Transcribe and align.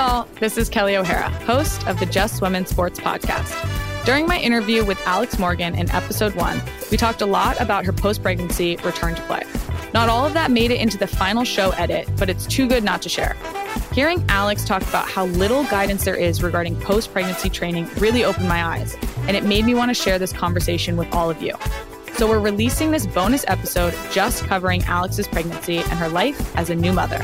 y'all. 0.00 0.26
This 0.40 0.56
is 0.56 0.70
Kelly 0.70 0.96
O'Hara, 0.96 1.28
host 1.44 1.86
of 1.86 2.00
the 2.00 2.06
Just 2.06 2.40
Women 2.40 2.64
Sports 2.64 2.98
podcast. 2.98 3.54
During 4.06 4.26
my 4.26 4.38
interview 4.38 4.82
with 4.82 4.98
Alex 5.06 5.38
Morgan 5.38 5.74
in 5.74 5.90
episode 5.90 6.34
one, 6.36 6.58
we 6.90 6.96
talked 6.96 7.20
a 7.20 7.26
lot 7.26 7.60
about 7.60 7.84
her 7.84 7.92
post 7.92 8.22
pregnancy 8.22 8.76
return 8.76 9.14
to 9.14 9.20
play. 9.24 9.42
Not 9.92 10.08
all 10.08 10.26
of 10.26 10.32
that 10.32 10.50
made 10.50 10.70
it 10.70 10.80
into 10.80 10.96
the 10.96 11.06
final 11.06 11.44
show 11.44 11.72
edit, 11.72 12.08
but 12.16 12.30
it's 12.30 12.46
too 12.46 12.66
good 12.66 12.82
not 12.82 13.02
to 13.02 13.10
share. 13.10 13.36
Hearing 13.92 14.24
Alex 14.30 14.64
talk 14.64 14.80
about 14.88 15.06
how 15.06 15.26
little 15.26 15.64
guidance 15.64 16.02
there 16.02 16.16
is 16.16 16.42
regarding 16.42 16.80
post 16.80 17.12
pregnancy 17.12 17.50
training 17.50 17.86
really 17.98 18.24
opened 18.24 18.48
my 18.48 18.64
eyes, 18.64 18.96
and 19.28 19.36
it 19.36 19.44
made 19.44 19.66
me 19.66 19.74
want 19.74 19.90
to 19.90 19.94
share 19.94 20.18
this 20.18 20.32
conversation 20.32 20.96
with 20.96 21.12
all 21.12 21.28
of 21.28 21.42
you. 21.42 21.52
So 22.14 22.26
we're 22.26 22.40
releasing 22.40 22.90
this 22.90 23.06
bonus 23.06 23.44
episode 23.48 23.94
just 24.10 24.44
covering 24.44 24.82
Alex's 24.84 25.28
pregnancy 25.28 25.76
and 25.76 25.92
her 25.92 26.08
life 26.08 26.56
as 26.56 26.70
a 26.70 26.74
new 26.74 26.94
mother. 26.94 27.20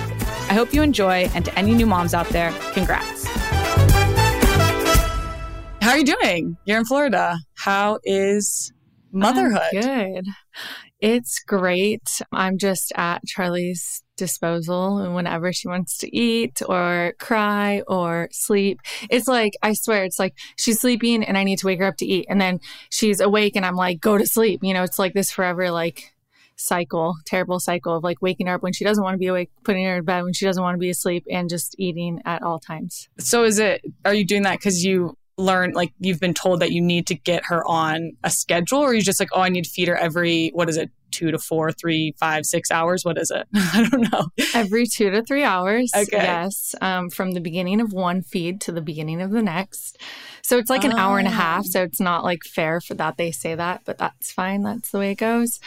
I 0.48 0.54
hope 0.54 0.72
you 0.72 0.80
enjoy, 0.82 1.28
and 1.34 1.44
to 1.44 1.58
any 1.58 1.74
new 1.74 1.86
moms 1.86 2.14
out 2.14 2.28
there, 2.28 2.52
congrats. 2.72 3.26
How 5.82 5.90
are 5.90 5.98
you 5.98 6.04
doing? 6.04 6.56
You're 6.64 6.78
in 6.78 6.84
Florida. 6.84 7.38
How 7.54 7.98
is 8.04 8.72
motherhood? 9.10 9.60
I'm 9.74 9.80
good. 10.14 10.26
It's 11.00 11.40
great. 11.40 12.22
I'm 12.32 12.58
just 12.58 12.92
at 12.96 13.24
Charlie's 13.26 14.02
disposal 14.16 14.98
and 14.98 15.14
whenever 15.14 15.52
she 15.52 15.68
wants 15.68 15.98
to 15.98 16.16
eat 16.16 16.62
or 16.66 17.14
cry 17.18 17.82
or 17.88 18.28
sleep. 18.30 18.80
It's 19.10 19.28
like, 19.28 19.54
I 19.62 19.74
swear, 19.74 20.04
it's 20.04 20.18
like 20.18 20.34
she's 20.56 20.80
sleeping 20.80 21.22
and 21.22 21.36
I 21.36 21.44
need 21.44 21.58
to 21.58 21.66
wake 21.66 21.80
her 21.80 21.86
up 21.86 21.98
to 21.98 22.06
eat. 22.06 22.26
And 22.28 22.40
then 22.40 22.60
she's 22.88 23.20
awake 23.20 23.56
and 23.56 23.66
I'm 23.66 23.76
like, 23.76 24.00
go 24.00 24.16
to 24.16 24.26
sleep. 24.26 24.60
You 24.62 24.74
know, 24.74 24.84
it's 24.84 24.98
like 24.98 25.12
this 25.12 25.30
forever, 25.30 25.70
like, 25.70 26.14
cycle, 26.56 27.16
terrible 27.24 27.60
cycle 27.60 27.96
of 27.96 28.04
like 28.04 28.20
waking 28.20 28.46
her 28.46 28.54
up 28.54 28.62
when 28.62 28.72
she 28.72 28.84
doesn't 28.84 29.02
want 29.02 29.14
to 29.14 29.18
be 29.18 29.26
awake, 29.26 29.50
putting 29.64 29.84
her 29.84 29.96
in 29.96 30.04
bed 30.04 30.24
when 30.24 30.32
she 30.32 30.44
doesn't 30.44 30.62
want 30.62 30.74
to 30.74 30.78
be 30.78 30.90
asleep, 30.90 31.24
and 31.30 31.48
just 31.48 31.74
eating 31.78 32.20
at 32.24 32.42
all 32.42 32.58
times. 32.58 33.08
So, 33.18 33.44
is 33.44 33.58
it, 33.58 33.82
are 34.04 34.14
you 34.14 34.24
doing 34.24 34.42
that 34.42 34.58
because 34.58 34.84
you 34.84 35.16
learn 35.38 35.72
like 35.72 35.92
you've 36.00 36.20
been 36.20 36.32
told 36.32 36.60
that 36.60 36.72
you 36.72 36.80
need 36.80 37.06
to 37.06 37.14
get 37.14 37.44
her 37.44 37.62
on 37.66 38.12
a 38.24 38.30
schedule 38.30 38.78
or 38.78 38.94
you 38.94 39.02
just 39.02 39.20
like 39.20 39.28
oh 39.34 39.40
i 39.42 39.50
need 39.50 39.64
to 39.64 39.70
feed 39.70 39.86
her 39.86 39.94
every 39.94 40.48
what 40.54 40.66
is 40.66 40.78
it 40.78 40.90
two 41.16 41.30
to 41.30 41.38
four 41.38 41.72
three 41.72 42.14
five 42.18 42.44
six 42.44 42.70
hours? 42.70 43.04
What 43.04 43.16
is 43.16 43.30
it? 43.30 43.46
I 43.54 43.88
don't 43.88 44.12
know. 44.12 44.28
Every 44.54 44.86
two 44.86 45.10
to 45.10 45.22
three 45.22 45.44
hours 45.44 45.90
okay. 45.96 46.08
yes 46.12 46.74
um, 46.80 47.10
from 47.10 47.32
the 47.32 47.40
beginning 47.40 47.80
of 47.80 47.92
one 47.92 48.22
feed 48.22 48.60
to 48.62 48.72
the 48.72 48.82
beginning 48.82 49.22
of 49.22 49.30
the 49.30 49.42
next. 49.42 49.98
So 50.42 50.58
it's 50.58 50.70
like 50.70 50.84
an 50.84 50.92
hour 50.92 51.18
and 51.18 51.26
a 51.26 51.32
half 51.32 51.64
ah. 51.64 51.68
so 51.68 51.82
it's 51.82 52.00
not 52.00 52.22
like 52.22 52.44
fair 52.44 52.80
for 52.80 52.94
that 52.94 53.16
they 53.16 53.32
say 53.32 53.54
that 53.54 53.82
but 53.84 53.98
that's 53.98 54.30
fine 54.30 54.62
that's 54.62 54.90
the 54.90 54.98
way 54.98 55.10
it 55.10 55.16
goes 55.16 55.58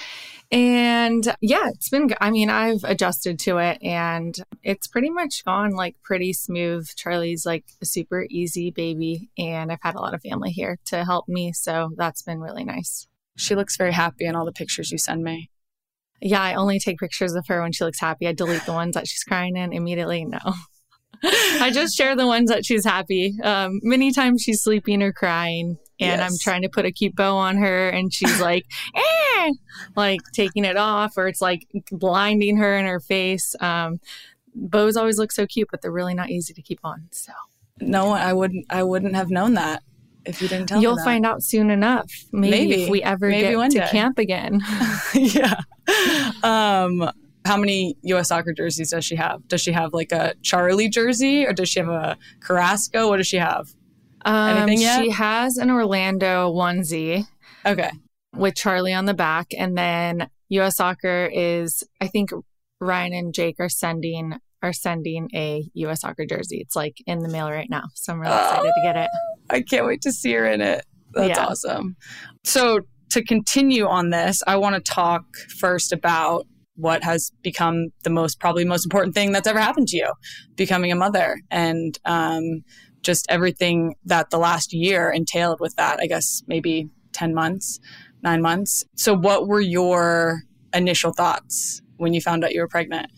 and 0.51 1.35
yeah, 1.41 1.69
it's 1.69 1.89
been, 1.89 2.09
I 2.19 2.31
mean, 2.31 2.49
I've 2.49 2.83
adjusted 2.83 3.37
to 3.39 3.59
it 3.59 3.77
and 3.83 4.35
it's 4.63 4.87
pretty 4.87 5.11
much 5.11 5.45
gone 5.45 5.71
like 5.71 5.95
pretty 6.03 6.33
smooth. 6.33 6.89
Charlie's 6.95 7.45
like 7.45 7.65
a 7.81 7.85
super 7.85 8.25
easy 8.29 8.71
baby, 8.71 9.29
and 9.37 9.71
I've 9.71 9.81
had 9.83 9.95
a 9.95 9.99
lot 10.01 10.15
of 10.15 10.21
family 10.21 10.49
here 10.51 10.79
to 10.85 11.05
help 11.05 11.27
me. 11.27 11.53
So 11.53 11.91
that's 11.97 12.23
been 12.23 12.39
really 12.39 12.63
nice. 12.63 13.07
She 13.37 13.55
looks 13.55 13.77
very 13.77 13.93
happy 13.93 14.25
in 14.25 14.35
all 14.35 14.45
the 14.45 14.51
pictures 14.51 14.91
you 14.91 14.97
send 14.97 15.23
me. 15.23 15.51
Yeah, 16.21 16.41
I 16.41 16.55
only 16.55 16.79
take 16.79 16.99
pictures 16.99 17.33
of 17.35 17.47
her 17.47 17.61
when 17.61 17.71
she 17.71 17.83
looks 17.83 17.99
happy. 17.99 18.27
I 18.27 18.33
delete 18.33 18.65
the 18.65 18.73
ones 18.73 18.95
that 18.95 19.07
she's 19.07 19.23
crying 19.23 19.55
in 19.55 19.71
immediately. 19.71 20.25
No. 20.25 20.39
I 21.61 21.71
just 21.73 21.95
share 21.95 22.15
the 22.15 22.27
ones 22.27 22.49
that 22.49 22.65
she's 22.65 22.85
happy. 22.85 23.35
Um, 23.43 23.79
many 23.83 24.11
times 24.11 24.41
she's 24.41 24.61
sleeping 24.61 25.01
or 25.01 25.11
crying, 25.11 25.77
and 25.99 26.19
yes. 26.19 26.31
I'm 26.31 26.37
trying 26.39 26.61
to 26.61 26.69
put 26.69 26.85
a 26.85 26.91
cute 26.91 27.15
bow 27.15 27.35
on 27.35 27.57
her, 27.57 27.89
and 27.89 28.13
she's 28.13 28.39
like, 28.39 28.65
eh, 28.95 29.51
like 29.95 30.21
taking 30.33 30.65
it 30.65 30.77
off, 30.77 31.17
or 31.17 31.27
it's 31.27 31.41
like 31.41 31.67
blinding 31.91 32.57
her 32.57 32.77
in 32.77 32.85
her 32.85 32.99
face. 32.99 33.55
Um, 33.59 33.99
bows 34.55 34.95
always 34.97 35.17
look 35.17 35.31
so 35.31 35.45
cute, 35.45 35.67
but 35.71 35.81
they're 35.81 35.91
really 35.91 36.13
not 36.13 36.29
easy 36.29 36.53
to 36.53 36.61
keep 36.61 36.79
on. 36.83 37.07
So, 37.11 37.33
no, 37.81 38.11
I 38.11 38.33
wouldn't. 38.33 38.65
I 38.69 38.83
wouldn't 38.83 39.15
have 39.15 39.29
known 39.29 39.55
that 39.55 39.83
if 40.25 40.41
you 40.41 40.47
didn't 40.47 40.67
tell 40.67 40.77
me. 40.77 40.83
You'll 40.83 41.03
find 41.03 41.25
out 41.25 41.43
soon 41.43 41.69
enough. 41.69 42.11
Maybe, 42.31 42.51
Maybe. 42.51 42.83
if 42.83 42.89
we 42.89 43.03
ever 43.03 43.29
Maybe 43.29 43.55
get 43.55 43.71
to 43.71 43.79
day. 43.79 43.87
camp 43.91 44.17
again. 44.17 44.61
yeah. 45.13 45.61
Um, 46.43 47.11
how 47.49 47.57
many 47.57 47.97
U.S. 48.03 48.27
soccer 48.27 48.53
jerseys 48.53 48.91
does 48.91 49.03
she 49.03 49.15
have? 49.15 49.45
Does 49.47 49.59
she 49.59 49.71
have 49.71 49.91
like 49.91 50.11
a 50.11 50.35
Charlie 50.43 50.87
jersey, 50.87 51.47
or 51.47 51.51
does 51.51 51.67
she 51.67 51.79
have 51.79 51.89
a 51.89 52.15
Carrasco? 52.41 53.09
What 53.09 53.17
does 53.17 53.25
she 53.25 53.37
have? 53.37 53.73
Um, 54.23 54.57
Anything 54.57 54.81
yet? 54.81 55.01
She 55.01 55.09
has 55.09 55.57
an 55.57 55.71
Orlando 55.71 56.53
onesie. 56.53 57.25
Okay. 57.65 57.89
With 58.35 58.53
Charlie 58.53 58.93
on 58.93 59.05
the 59.05 59.15
back, 59.15 59.47
and 59.57 59.75
then 59.75 60.29
U.S. 60.49 60.77
Soccer 60.77 61.27
is, 61.33 61.83
I 61.99 62.07
think 62.07 62.29
Ryan 62.79 63.13
and 63.13 63.33
Jake 63.33 63.55
are 63.59 63.69
sending 63.69 64.35
are 64.61 64.73
sending 64.73 65.29
a 65.33 65.67
U.S. 65.73 66.01
Soccer 66.01 66.25
jersey. 66.25 66.59
It's 66.59 66.75
like 66.75 66.97
in 67.07 67.19
the 67.19 67.29
mail 67.29 67.49
right 67.49 67.69
now, 67.69 67.85
so 67.95 68.13
I'm 68.13 68.19
really 68.19 68.35
excited 68.35 68.71
to 68.75 68.81
get 68.83 68.95
it. 68.95 69.09
I 69.49 69.61
can't 69.61 69.87
wait 69.87 70.01
to 70.03 70.11
see 70.11 70.33
her 70.33 70.45
in 70.45 70.61
it. 70.61 70.85
That's 71.13 71.39
yeah. 71.39 71.47
awesome. 71.47 71.95
So 72.43 72.81
to 73.09 73.23
continue 73.23 73.87
on 73.87 74.11
this, 74.11 74.43
I 74.45 74.57
want 74.57 74.75
to 74.75 74.81
talk 74.81 75.23
first 75.57 75.91
about 75.91 76.45
what 76.79 77.03
has 77.03 77.31
become 77.41 77.89
the 78.03 78.09
most 78.09 78.39
probably 78.39 78.65
most 78.65 78.85
important 78.85 79.13
thing 79.13 79.31
that's 79.31 79.47
ever 79.47 79.59
happened 79.59 79.87
to 79.89 79.97
you 79.97 80.11
becoming 80.55 80.91
a 80.91 80.95
mother. 80.95 81.37
And 81.51 81.97
um, 82.05 82.63
just 83.01 83.25
everything 83.29 83.95
that 84.05 84.29
the 84.29 84.37
last 84.37 84.73
year 84.73 85.09
entailed 85.09 85.59
with 85.59 85.75
that 85.77 85.99
i 86.01 86.05
guess 86.05 86.43
maybe 86.47 86.89
10 87.13 87.33
months 87.33 87.79
9 88.21 88.41
months. 88.41 88.83
So 88.95 89.15
what 89.15 89.47
were 89.47 89.61
your 89.61 90.41
initial 90.73 91.13
thoughts 91.13 91.81
when 91.95 92.13
you 92.13 92.19
found 92.19 92.43
out 92.43 92.53
you 92.53 92.59
were 92.59 92.67
pregnant? 92.67 93.09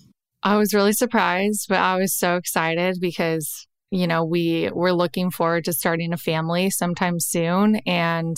I 0.43 0.57
was 0.57 0.73
really 0.73 0.93
surprised 0.93 1.65
but 1.69 1.79
i 1.79 1.95
was 1.95 2.13
so 2.17 2.35
excited 2.35 2.97
because 2.99 3.67
you 3.93 4.07
know, 4.07 4.23
we 4.23 4.69
were 4.73 4.93
looking 4.93 5.29
forward 5.29 5.65
to 5.65 5.73
starting 5.73 6.13
a 6.13 6.17
family 6.17 6.69
sometime 6.69 7.19
soon. 7.19 7.75
And 7.85 8.37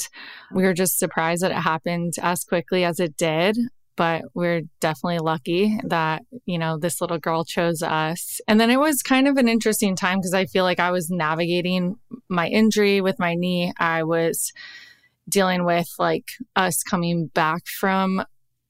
we 0.52 0.64
were 0.64 0.74
just 0.74 0.98
surprised 0.98 1.44
that 1.44 1.52
it 1.52 1.58
happened 1.58 2.14
as 2.24 2.44
quickly 2.44 2.84
as 2.84 3.00
it 3.00 3.16
did 3.16 3.56
but 3.96 4.24
we're 4.34 4.62
definitely 4.80 5.20
lucky 5.20 5.78
that, 5.84 6.24
you 6.46 6.58
know, 6.58 6.78
this 6.78 7.00
little 7.00 7.20
girl 7.20 7.44
chose 7.44 7.84
us. 7.84 8.42
And 8.48 8.60
then 8.60 8.70
it 8.70 8.80
was 8.80 9.02
kind 9.02 9.28
of 9.28 9.38
an 9.38 9.48
interesting 9.48 9.96
time 9.96 10.20
because 10.20 10.34
I 10.34 10.46
feel 10.46 10.64
like 10.64 10.80
I 10.80 10.92
was 10.92 11.10
navigating 11.10 11.96
my 12.30 12.48
injury 12.48 13.02
with 13.02 13.20
my 13.20 13.36
knee. 13.36 13.72
I 13.80 14.04
was 14.04 14.52
dealing 15.30 15.64
with 15.66 15.88
like 16.00 16.26
us 16.56 16.82
coming 16.84 17.28
back 17.28 17.68
from 17.68 18.24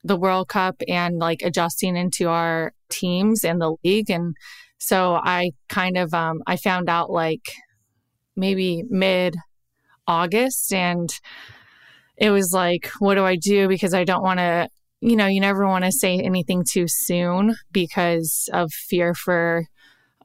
the 0.04 0.18
World 0.18 0.50
Cup 0.50 0.82
and 0.88 1.18
like 1.20 1.42
adjusting 1.42 1.96
into 1.96 2.28
our 2.28 2.74
teams 2.90 3.46
and 3.46 3.62
the 3.62 3.76
league. 3.84 4.10
And 4.10 4.36
so 4.78 5.16
I 5.16 5.52
kind 5.70 5.98
of, 5.98 6.14
um, 6.14 6.44
I 6.46 6.58
found 6.58 6.90
out 6.90 7.10
like 7.10 7.54
maybe 8.36 8.84
mid 8.90 9.38
August 10.06 10.74
and 10.74 11.10
it 12.18 12.30
was 12.30 12.52
like, 12.54 12.92
what 13.00 13.16
do 13.16 13.24
I 13.24 13.38
do? 13.38 13.68
Because 13.70 13.94
I 13.94 14.04
don't 14.04 14.24
want 14.24 14.40
to 14.40 14.70
you 15.04 15.18
know, 15.18 15.28
you 15.28 15.42
never 15.42 15.68
want 15.68 15.84
to 15.84 15.92
say 15.92 16.18
anything 16.18 16.64
too 16.64 16.88
soon 16.88 17.58
because 17.74 18.50
of 18.54 18.72
fear 18.72 19.14
for, 19.14 19.66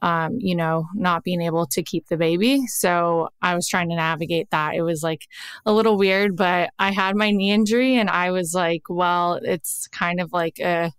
um, 0.01 0.37
you 0.39 0.55
know, 0.55 0.85
not 0.95 1.25
being 1.25 1.41
able 1.41 1.65
to 1.67 1.83
keep 1.83 2.07
the 2.07 2.15
baby. 2.15 2.65
So 2.67 3.27
I 3.41 3.55
was 3.55 3.67
trying 3.67 3.89
to 3.89 3.97
navigate 3.97 4.51
that. 4.51 4.75
It 4.75 4.81
was 4.83 5.03
like 5.03 5.27
a 5.65 5.73
little 5.73 5.97
weird, 5.97 6.37
but 6.37 6.69
I 6.79 6.93
had 6.93 7.17
my 7.17 7.29
knee 7.29 7.51
injury 7.51 7.97
and 7.97 8.09
I 8.09 8.31
was 8.31 8.53
like, 8.53 8.83
well, 8.87 9.41
it's 9.43 9.85
kind 9.87 10.21
of 10.21 10.31
like 10.31 10.59
a 10.59 10.93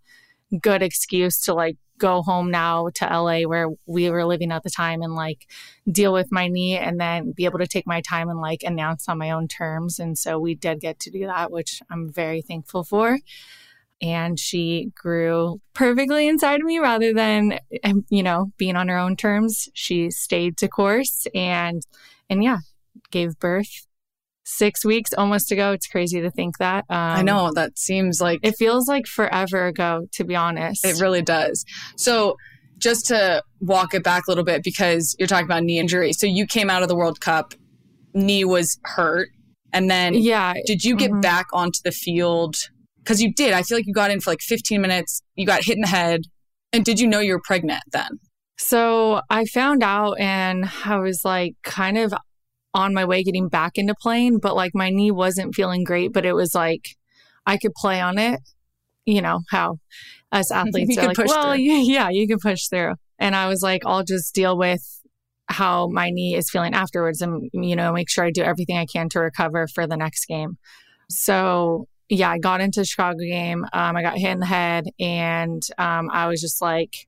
good 0.60 0.82
excuse 0.82 1.40
to 1.42 1.54
like 1.54 1.78
go 1.96 2.20
home 2.20 2.50
now 2.50 2.90
to 2.96 3.06
LA 3.06 3.42
where 3.42 3.68
we 3.86 4.10
were 4.10 4.26
living 4.26 4.52
at 4.52 4.62
the 4.62 4.70
time 4.70 5.00
and 5.00 5.14
like 5.14 5.46
deal 5.90 6.12
with 6.12 6.30
my 6.30 6.48
knee 6.48 6.76
and 6.76 7.00
then 7.00 7.32
be 7.32 7.46
able 7.46 7.58
to 7.58 7.66
take 7.66 7.86
my 7.86 8.02
time 8.02 8.28
and 8.28 8.42
like 8.42 8.62
announce 8.62 9.08
on 9.08 9.16
my 9.16 9.30
own 9.30 9.48
terms. 9.48 9.98
And 9.98 10.18
so 10.18 10.38
we 10.38 10.54
did 10.54 10.80
get 10.80 10.98
to 11.00 11.10
do 11.10 11.24
that, 11.24 11.50
which 11.50 11.80
I'm 11.90 12.12
very 12.12 12.42
thankful 12.42 12.84
for 12.84 13.18
and 14.02 14.38
she 14.38 14.90
grew 14.94 15.60
perfectly 15.74 16.28
inside 16.28 16.60
of 16.60 16.66
me 16.66 16.78
rather 16.78 17.12
than 17.12 17.58
um, 17.84 18.04
you 18.08 18.22
know 18.22 18.52
being 18.56 18.76
on 18.76 18.88
her 18.88 18.98
own 18.98 19.16
terms. 19.16 19.68
She 19.74 20.10
stayed 20.10 20.56
to 20.58 20.68
course 20.68 21.26
and 21.34 21.82
and 22.28 22.42
yeah 22.42 22.58
gave 23.10 23.38
birth 23.38 23.86
six 24.44 24.84
weeks 24.84 25.12
almost 25.12 25.52
ago. 25.52 25.72
It's 25.72 25.86
crazy 25.86 26.20
to 26.20 26.30
think 26.30 26.58
that 26.58 26.84
um, 26.88 26.96
i 26.98 27.22
know. 27.22 27.52
That 27.54 27.78
seems 27.78 28.20
like 28.20 28.40
it 28.42 28.56
feels 28.56 28.88
like 28.88 29.06
forever 29.06 29.66
ago 29.66 30.06
to 30.12 30.24
be 30.24 30.36
honest. 30.36 30.84
It 30.84 31.00
really 31.00 31.22
does. 31.22 31.64
So 31.96 32.36
just 32.78 33.06
to 33.06 33.42
walk 33.60 33.92
it 33.92 34.02
back 34.02 34.22
a 34.26 34.30
little 34.30 34.44
bit 34.44 34.64
because 34.64 35.14
you're 35.18 35.28
talking 35.28 35.44
about 35.44 35.64
knee 35.64 35.78
injury. 35.78 36.12
So 36.14 36.26
you 36.26 36.46
came 36.46 36.70
out 36.70 36.82
of 36.82 36.88
the 36.88 36.96
world 36.96 37.20
cup 37.20 37.54
knee 38.14 38.44
was 38.44 38.78
hurt 38.84 39.28
and 39.72 39.90
then 39.90 40.14
yeah. 40.14 40.54
did 40.66 40.84
you 40.84 40.96
get 40.96 41.10
mm-hmm. 41.10 41.20
back 41.20 41.46
onto 41.52 41.78
the 41.84 41.92
field 41.92 42.56
because 43.02 43.20
you 43.20 43.32
did. 43.32 43.52
I 43.52 43.62
feel 43.62 43.78
like 43.78 43.86
you 43.86 43.94
got 43.94 44.10
in 44.10 44.20
for 44.20 44.30
like 44.30 44.40
15 44.40 44.80
minutes. 44.80 45.22
You 45.34 45.46
got 45.46 45.64
hit 45.64 45.76
in 45.76 45.82
the 45.82 45.88
head. 45.88 46.22
And 46.72 46.84
did 46.84 47.00
you 47.00 47.08
know 47.08 47.20
you 47.20 47.32
were 47.32 47.42
pregnant 47.44 47.82
then? 47.92 48.20
So 48.58 49.22
I 49.30 49.46
found 49.46 49.82
out 49.82 50.20
and 50.20 50.70
I 50.84 50.98
was 50.98 51.22
like 51.24 51.54
kind 51.62 51.98
of 51.98 52.12
on 52.74 52.94
my 52.94 53.04
way 53.04 53.22
getting 53.22 53.48
back 53.48 53.72
into 53.76 53.94
playing, 54.00 54.38
but 54.38 54.54
like 54.54 54.72
my 54.74 54.90
knee 54.90 55.10
wasn't 55.10 55.54
feeling 55.54 55.82
great, 55.82 56.12
but 56.12 56.24
it 56.24 56.34
was 56.34 56.54
like 56.54 56.90
I 57.46 57.56
could 57.56 57.74
play 57.74 58.00
on 58.00 58.18
it. 58.18 58.40
You 59.06 59.22
know 59.22 59.40
how 59.50 59.78
us 60.30 60.50
athletes 60.52 60.96
are 60.98 61.06
like, 61.06 61.18
well, 61.18 61.54
through. 61.54 61.62
yeah, 61.62 62.10
you 62.10 62.28
can 62.28 62.38
push 62.38 62.68
through. 62.68 62.94
And 63.18 63.34
I 63.34 63.48
was 63.48 63.62
like, 63.62 63.82
I'll 63.84 64.04
just 64.04 64.34
deal 64.34 64.56
with 64.56 64.82
how 65.48 65.88
my 65.88 66.10
knee 66.10 66.36
is 66.36 66.48
feeling 66.48 66.74
afterwards 66.74 67.20
and, 67.20 67.50
you 67.52 67.74
know, 67.74 67.92
make 67.92 68.08
sure 68.08 68.24
I 68.24 68.30
do 68.30 68.42
everything 68.42 68.78
I 68.78 68.86
can 68.86 69.08
to 69.10 69.20
recover 69.20 69.66
for 69.66 69.86
the 69.86 69.96
next 69.96 70.26
game. 70.26 70.58
So, 71.10 71.86
yeah, 72.10 72.30
I 72.30 72.38
got 72.38 72.60
into 72.60 72.80
the 72.80 72.84
Chicago 72.84 73.20
game. 73.20 73.64
Um, 73.72 73.96
I 73.96 74.02
got 74.02 74.18
hit 74.18 74.32
in 74.32 74.40
the 74.40 74.46
head 74.46 74.86
and 74.98 75.62
um, 75.78 76.10
I 76.12 76.26
was 76.26 76.40
just 76.40 76.60
like 76.60 77.06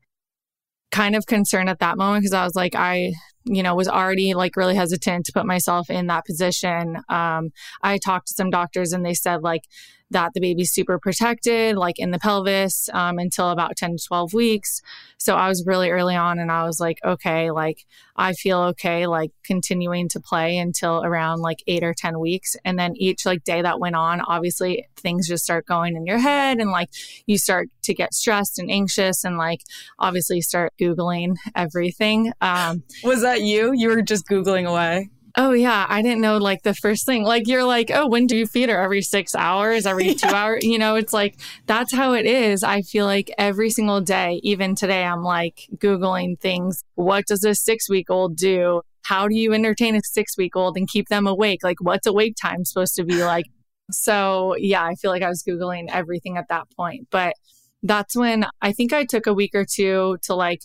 kind 0.93 1.17
of 1.17 1.27
concerned 1.27 1.69
at 1.69 1.81
that 1.81 1.99
moment 1.99 2.23
because 2.23 2.35
I 2.35 2.45
was 2.45 2.55
like, 2.55 2.77
I, 2.77 3.13
you 3.45 3.65
know, 3.65 3.75
was 3.75 3.89
already 3.89 4.35
like 4.35 4.57
really 4.57 4.77
hesitant 4.77 5.27
to 5.27 5.33
put 5.33 5.45
myself 5.45 5.91
in 5.91 6.07
that 6.07 6.25
position. 6.25 6.99
Um, 7.09 7.51
I 7.83 7.99
talked 7.99 8.29
to 8.29 8.35
some 8.35 8.51
doctors 8.51 8.93
and 8.93 9.05
they 9.05 9.15
said 9.15 9.43
like, 9.43 9.63
that 10.13 10.33
the 10.35 10.41
baby's 10.41 10.73
super 10.73 10.99
protected, 10.99 11.77
like 11.77 11.99
in 11.99 12.11
the 12.11 12.19
pelvis, 12.19 12.89
um, 12.93 13.19
until 13.19 13.51
about 13.51 13.77
10 13.77 13.97
to 13.97 14.05
12 14.05 14.35
weeks. 14.35 14.81
So 15.19 15.37
I 15.37 15.49
was 15.49 15.65
really 15.67 15.91
early 15.91 16.17
on 16.17 16.39
and 16.39 16.51
I 16.51 16.65
was 16.65 16.81
like, 16.81 16.99
okay, 17.05 17.51
like 17.51 17.85
I 18.17 18.33
feel 18.33 18.59
okay, 18.71 19.07
like 19.07 19.33
continuing 19.45 20.09
to 20.11 20.21
play 20.21 20.59
until 20.59 21.03
around 21.05 21.41
like 21.41 21.63
eight 21.67 21.83
or 21.83 21.95
10 21.95 22.19
weeks. 22.19 22.57
And 22.65 22.79
then 22.79 22.95
each 22.97 23.25
like 23.25 23.45
day 23.45 23.63
that 23.63 23.81
went 23.81 23.97
on, 23.97 24.21
obviously 24.21 24.87
things 24.97 25.29
just 25.29 25.45
start 25.45 25.67
going 25.67 25.97
in 25.97 26.07
your 26.07 26.19
head 26.19 26.59
and 26.59 26.71
like 26.71 26.91
you 27.27 27.39
start 27.39 27.69
to 27.83 27.95
get 27.95 28.15
stressed 28.15 28.59
and 28.59 28.71
anxious 28.71 29.25
and 29.25 29.39
like 29.39 29.61
obviously 29.99 30.41
start 30.41 30.73
Googling 30.81 31.37
everything. 31.55 32.33
Um, 32.41 32.83
was 33.05 33.23
that 33.23 33.43
you? 33.43 33.73
You 33.75 33.89
were 33.89 34.03
just 34.03 34.27
Googling 34.27 34.69
away? 34.69 35.11
Oh 35.35 35.53
yeah, 35.53 35.87
I 35.89 36.03
didn't 36.03 36.21
know 36.21 36.37
like 36.37 36.63
the 36.63 36.75
first 36.75 37.07
thing. 37.07 37.25
Like 37.25 37.47
you're 37.49 37.65
like, 37.65 37.91
"Oh, 37.93 38.07
when 38.07 38.27
do 38.27 38.37
you 38.37 38.47
feed 38.47 38.69
her? 38.69 38.79
Every 38.79 39.01
6 39.01 39.35
hours, 39.35 39.87
every 39.87 40.15
2 40.15 40.27
hours?" 40.29 40.65
You 40.65 40.79
know, 40.79 40.97
it's 40.97 41.13
like 41.13 41.37
that's 41.67 41.95
how 41.95 42.13
it 42.13 42.27
is. 42.27 42.63
I 42.63 42.83
feel 42.83 43.07
like 43.07 43.31
every 43.39 43.71
single 43.71 44.01
day, 44.03 44.41
even 44.43 44.75
today 44.75 45.05
I'm 45.05 45.23
like 45.23 45.69
googling 45.77 46.39
things. 46.41 46.85
What 46.97 47.27
does 47.27 47.45
a 47.45 47.55
6-week-old 47.55 48.37
do? 48.37 48.83
How 49.05 49.27
do 49.27 49.35
you 49.35 49.53
entertain 49.55 49.97
a 49.97 50.03
6-week-old 50.03 50.77
and 50.77 50.89
keep 50.89 51.09
them 51.09 51.27
awake? 51.27 51.61
Like 51.65 51.81
what's 51.81 52.07
awake 52.07 52.37
time 52.41 52.65
supposed 52.65 52.95
to 52.97 53.05
be 53.05 53.25
like? 53.25 53.47
So, 53.91 54.55
yeah, 54.59 54.85
I 54.85 54.95
feel 54.95 55.11
like 55.11 55.23
I 55.23 55.29
was 55.29 55.43
googling 55.43 55.89
everything 55.91 56.37
at 56.37 56.49
that 56.49 56.67
point. 56.77 57.09
But 57.11 57.35
that's 57.83 58.17
when 58.17 58.47
I 58.61 58.73
think 58.73 58.93
I 58.93 59.05
took 59.05 59.27
a 59.27 59.35
week 59.35 59.55
or 59.55 59.65
two 59.65 60.19
to 60.23 60.35
like 60.35 60.63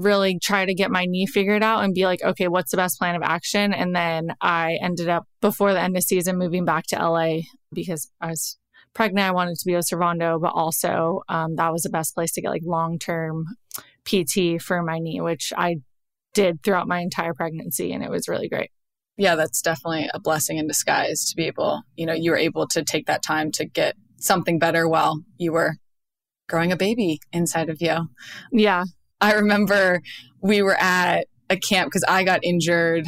really 0.00 0.38
try 0.38 0.64
to 0.64 0.74
get 0.74 0.90
my 0.90 1.04
knee 1.04 1.26
figured 1.26 1.62
out 1.62 1.84
and 1.84 1.94
be 1.94 2.04
like, 2.04 2.22
okay, 2.22 2.48
what's 2.48 2.70
the 2.70 2.76
best 2.76 2.98
plan 2.98 3.16
of 3.16 3.22
action? 3.22 3.72
And 3.72 3.94
then 3.94 4.34
I 4.40 4.78
ended 4.82 5.08
up 5.08 5.26
before 5.40 5.72
the 5.72 5.80
end 5.80 5.96
of 5.96 6.02
season 6.02 6.38
moving 6.38 6.64
back 6.64 6.86
to 6.88 6.96
LA 6.96 7.40
because 7.72 8.10
I 8.20 8.28
was 8.28 8.58
pregnant. 8.94 9.28
I 9.28 9.32
wanted 9.32 9.56
to 9.56 9.66
be 9.66 9.74
with 9.74 9.88
Servando, 9.90 10.40
but 10.40 10.52
also 10.54 11.22
um, 11.28 11.56
that 11.56 11.72
was 11.72 11.82
the 11.82 11.90
best 11.90 12.14
place 12.14 12.32
to 12.32 12.42
get 12.42 12.50
like 12.50 12.62
long 12.64 12.98
term 12.98 13.44
PT 14.04 14.60
for 14.60 14.82
my 14.82 14.98
knee, 14.98 15.20
which 15.20 15.52
I 15.56 15.76
did 16.34 16.62
throughout 16.62 16.88
my 16.88 17.00
entire 17.00 17.34
pregnancy, 17.34 17.92
and 17.92 18.02
it 18.02 18.10
was 18.10 18.28
really 18.28 18.48
great. 18.48 18.70
Yeah, 19.16 19.34
that's 19.34 19.60
definitely 19.60 20.08
a 20.14 20.20
blessing 20.20 20.58
in 20.58 20.66
disguise 20.66 21.26
to 21.26 21.36
be 21.36 21.44
able, 21.44 21.82
you 21.96 22.06
know, 22.06 22.14
you 22.14 22.30
were 22.30 22.38
able 22.38 22.66
to 22.68 22.82
take 22.82 23.06
that 23.06 23.22
time 23.22 23.50
to 23.52 23.66
get 23.66 23.94
something 24.18 24.58
better 24.58 24.88
while 24.88 25.22
you 25.36 25.52
were 25.52 25.74
growing 26.48 26.72
a 26.72 26.76
baby 26.76 27.20
inside 27.32 27.68
of 27.68 27.82
you. 27.82 28.08
Yeah. 28.52 28.84
I 29.30 29.34
remember 29.34 30.02
we 30.40 30.62
were 30.62 30.76
at 30.76 31.26
a 31.48 31.56
camp 31.56 31.88
because 31.88 32.04
I 32.08 32.24
got 32.24 32.44
injured 32.44 33.06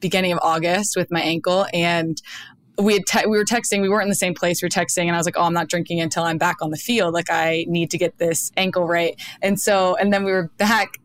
beginning 0.00 0.32
of 0.32 0.38
August 0.42 0.96
with 0.96 1.10
my 1.10 1.20
ankle 1.20 1.66
and 1.72 2.20
we 2.78 2.92
had 2.94 3.06
te- 3.06 3.26
we 3.26 3.36
were 3.36 3.44
texting 3.44 3.82
we 3.82 3.88
weren't 3.88 4.04
in 4.04 4.08
the 4.08 4.14
same 4.14 4.34
place 4.34 4.62
we 4.62 4.66
were 4.66 4.70
texting 4.70 5.06
and 5.06 5.14
I 5.14 5.18
was 5.18 5.26
like 5.26 5.36
oh 5.36 5.42
I'm 5.42 5.52
not 5.52 5.68
drinking 5.68 6.00
until 6.00 6.22
I'm 6.22 6.38
back 6.38 6.62
on 6.62 6.70
the 6.70 6.76
field 6.76 7.14
like 7.14 7.30
I 7.30 7.64
need 7.68 7.90
to 7.90 7.98
get 7.98 8.18
this 8.18 8.52
ankle 8.56 8.86
right. 8.86 9.20
And 9.42 9.60
so 9.60 9.96
and 9.96 10.12
then 10.12 10.24
we 10.24 10.32
were 10.32 10.50
back 10.56 10.98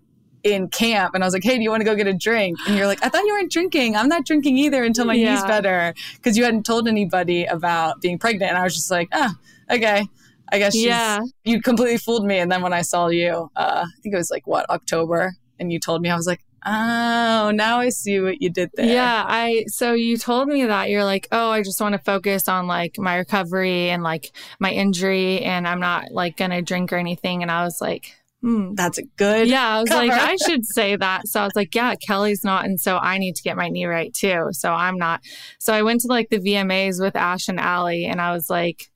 in 0.44 0.68
camp 0.68 1.16
and 1.16 1.24
I 1.24 1.28
was 1.28 1.34
like 1.34 1.44
hey 1.44 1.58
do 1.58 1.64
you 1.64 1.70
want 1.70 1.82
to 1.82 1.86
go 1.86 1.96
get 1.96 2.08
a 2.08 2.14
drink? 2.14 2.58
And 2.68 2.78
you're 2.78 2.88
like 2.88 3.04
I 3.04 3.10
thought 3.10 3.24
you 3.24 3.34
weren't 3.34 3.52
drinking. 3.52 3.96
I'm 3.96 4.08
not 4.08 4.26
drinking 4.26 4.58
either 4.58 4.84
until 4.84 5.06
my 5.06 5.14
yeah. 5.14 5.34
knee's 5.34 5.44
better 5.44 5.94
because 6.16 6.38
you 6.38 6.44
hadn't 6.44 6.66
told 6.66 6.88
anybody 6.88 7.46
about 7.46 8.00
being 8.02 8.20
pregnant. 8.20 8.52
And 8.52 8.58
I 8.58 8.64
was 8.64 8.76
just 8.76 8.92
like 8.92 9.10
ah 9.12 9.34
okay 9.72 10.08
I 10.54 10.60
guess 10.60 10.76
yeah. 10.76 11.20
you 11.44 11.62
completely 11.62 11.98
fooled 11.98 12.26
me. 12.26 12.38
And 12.38 12.52
then 12.52 12.62
when 12.62 12.74
I 12.74 12.84
saw 12.84 13.08
you, 13.08 13.50
uh, 13.56 13.86
I 13.88 14.02
think 14.04 14.14
it 14.14 14.18
was 14.18 14.30
like 14.30 14.46
what 14.46 14.70
October, 14.70 15.34
and 15.60 15.74
you 15.74 15.80
told 15.80 16.04
me, 16.04 16.12
I 16.12 16.16
was 16.16 16.28
like, 16.28 16.42
oh, 16.64 17.52
now 17.52 17.80
I 17.80 17.90
see 17.90 18.20
what 18.20 18.40
you 18.40 18.52
did 18.52 18.70
there. 18.76 18.86
Yeah, 18.86 19.26
I 19.28 19.66
so 19.68 19.94
you 19.94 20.16
told 20.16 20.48
me 20.48 20.66
that 20.66 20.92
you're 20.92 21.04
like, 21.04 21.28
oh, 21.32 21.50
I 21.50 21.64
just 21.64 21.82
want 21.82 21.94
to 21.94 22.00
focus 22.00 22.48
on 22.48 22.68
like 22.68 23.00
my 23.00 23.16
recovery 23.16 23.90
and 23.90 24.04
like 24.04 24.32
my 24.60 24.70
injury, 24.72 25.42
and 25.42 25.68
I'm 25.68 25.80
not 25.80 26.12
like 26.12 26.38
gonna 26.38 26.62
drink 26.62 26.94
or 26.94 26.98
anything. 26.98 27.42
And 27.42 27.52
I 27.52 27.64
was 27.64 27.82
like. 27.82 28.16
Hmm. 28.44 28.76
That's 28.76 28.98
a 28.98 29.04
good. 29.16 29.48
Yeah, 29.48 29.66
I 29.66 29.80
was 29.80 29.88
cover. 29.88 30.06
like, 30.06 30.20
I 30.20 30.36
should 30.36 30.66
say 30.66 30.98
that. 30.98 31.30
So 31.30 31.40
I 31.40 31.46
was 31.46 31.56
like, 31.56 31.74
yeah, 31.74 31.96
Kelly's 31.96 32.44
not, 32.44 32.66
and 32.66 32.78
so 32.78 32.98
I 32.98 33.18
need 33.18 33.38
to 33.38 33.42
get 33.42 33.56
my 33.56 33.70
knee 33.70 33.86
right 33.86 34.14
too. 34.14 34.50
So 34.52 34.70
I'm 34.70 34.98
not. 34.98 35.22
So 35.60 35.74
I 35.74 35.82
went 35.82 36.02
to 36.02 36.08
like 36.08 36.28
the 36.30 36.40
VMAs 36.40 37.02
with 37.02 37.16
Ash 37.16 37.48
and 37.48 37.58
Allie, 37.58 38.04
and 38.04 38.20
I 38.20 38.34
was 38.34 38.50
like, 38.50 38.92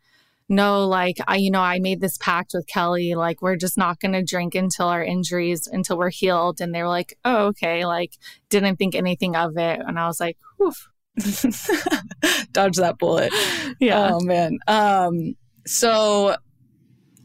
no, 0.50 0.88
like 0.88 1.18
I, 1.28 1.38
you 1.38 1.52
know, 1.52 1.62
I 1.62 1.80
made 1.80 2.00
this 2.00 2.18
pact 2.18 2.52
with 2.54 2.68
Kelly, 2.68 3.16
like 3.16 3.42
we're 3.42 3.58
just 3.58 3.78
not 3.78 4.00
going 4.00 4.14
to 4.14 4.24
drink 4.24 4.56
until 4.56 4.88
our 4.88 5.04
injuries, 5.04 5.68
until 5.68 5.98
we're 5.98 6.10
healed. 6.10 6.62
And 6.62 6.74
they 6.74 6.82
were 6.82 6.88
like, 6.88 7.18
oh, 7.26 7.48
okay, 7.48 7.86
like 7.86 8.14
didn't 8.50 8.78
think 8.78 8.96
anything 8.96 9.36
of 9.36 9.58
it. 9.58 9.80
And 9.86 10.00
I 10.00 10.08
was 10.08 10.20
like, 10.20 10.38
woof. 10.58 10.88
Dodge 12.52 12.78
that 12.78 12.98
bullet. 13.00 13.34
Yeah. 13.80 14.12
Oh 14.14 14.20
man. 14.22 14.60
Um, 14.68 15.36
so 15.66 16.36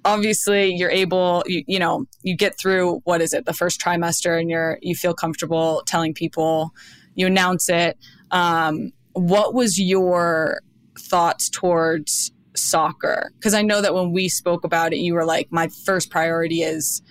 obviously 0.05 0.75
you're 0.75 0.91
able 0.91 1.45
you, 1.47 1.63
you 1.69 1.79
know 1.79 2.07
you 2.23 2.37
get 2.37 2.59
through 2.59 3.01
what 3.05 3.21
is 3.21 3.33
it 3.33 3.47
the 3.47 3.53
first 3.53 3.81
trimester 3.81 4.41
and 4.41 4.51
you're 4.51 4.79
you 4.83 4.97
feel 4.97 5.15
comfortable 5.15 5.83
telling 5.87 6.13
people 6.13 6.73
you 7.15 7.25
announce 7.25 7.69
it 7.69 7.97
um, 8.33 8.91
what 9.13 9.55
was 9.55 9.79
your 9.79 10.61
thoughts 10.99 11.49
towards 11.49 12.33
soccer? 12.55 13.33
Because 13.35 13.55
I 13.55 13.63
know 13.63 13.81
that 13.81 13.95
when 13.95 14.13
we 14.13 14.29
spoke 14.29 14.65
about 14.65 14.93
it, 14.93 14.99
you 14.99 15.15
were 15.15 15.25
like, 15.25 15.49
my 15.51 15.69
first 15.69 16.11
priority 16.11 16.63
is 16.63 17.03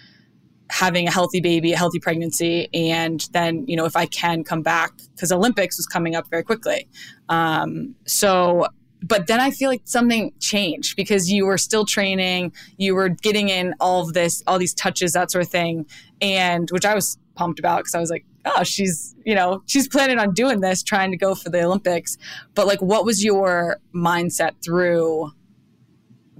having 0.70 1.08
a 1.08 1.12
healthy 1.12 1.42
baby, 1.42 1.74
a 1.74 1.78
healthy 1.78 2.00
pregnancy, 2.00 2.70
and 2.74 3.28
then, 3.34 3.66
you 3.68 3.76
know, 3.76 3.86
if 3.86 3.96
I 3.96 4.06
can 4.06 4.44
come 4.44 4.62
back, 4.62 4.94
because 5.14 5.32
Olympics 5.32 5.78
was 5.78 5.86
coming 5.86 6.16
up 6.16 6.30
very 6.30 6.44
quickly. 6.44 6.88
Um, 7.28 7.96
so, 8.06 8.68
but 9.04 9.28
then 9.28 9.40
I 9.40 9.52
feel 9.52 9.70
like 9.70 9.82
something 9.84 10.32
changed 10.40 10.96
because 10.96 11.30
you 11.30 11.46
were 11.46 11.58
still 11.58 11.86
training, 11.86 12.54
you 12.78 12.96
were 12.96 13.10
getting 13.10 13.50
in 13.50 13.74
all 13.82 14.04
of 14.04 14.14
this, 14.14 14.42
all 14.48 14.60
these 14.60 14.74
touches, 14.74 15.12
that 15.14 15.30
sort 15.30 15.44
of 15.44 15.52
thing, 15.52 15.86
and 16.22 16.70
which 16.72 16.86
I 16.86 16.96
was 16.96 17.18
pumped 17.36 17.60
about 17.60 17.80
because 17.80 17.96
I 17.96 18.00
was 18.00 18.10
like, 18.10 18.26
oh, 18.46 18.64
she's, 18.64 19.16
you 19.26 19.36
know, 19.36 19.64
she's 19.68 19.88
planning 19.88 20.20
on 20.20 20.34
doing 20.34 20.62
this, 20.62 20.84
trying 20.84 21.12
to 21.12 21.18
go 21.18 21.36
for 21.36 21.50
the 21.50 21.64
Olympics. 21.64 22.18
But 22.56 22.68
like, 22.68 22.82
what 22.82 23.06
was 23.06 23.24
your 23.24 23.78
mindset 23.94 24.52
through 24.64 25.32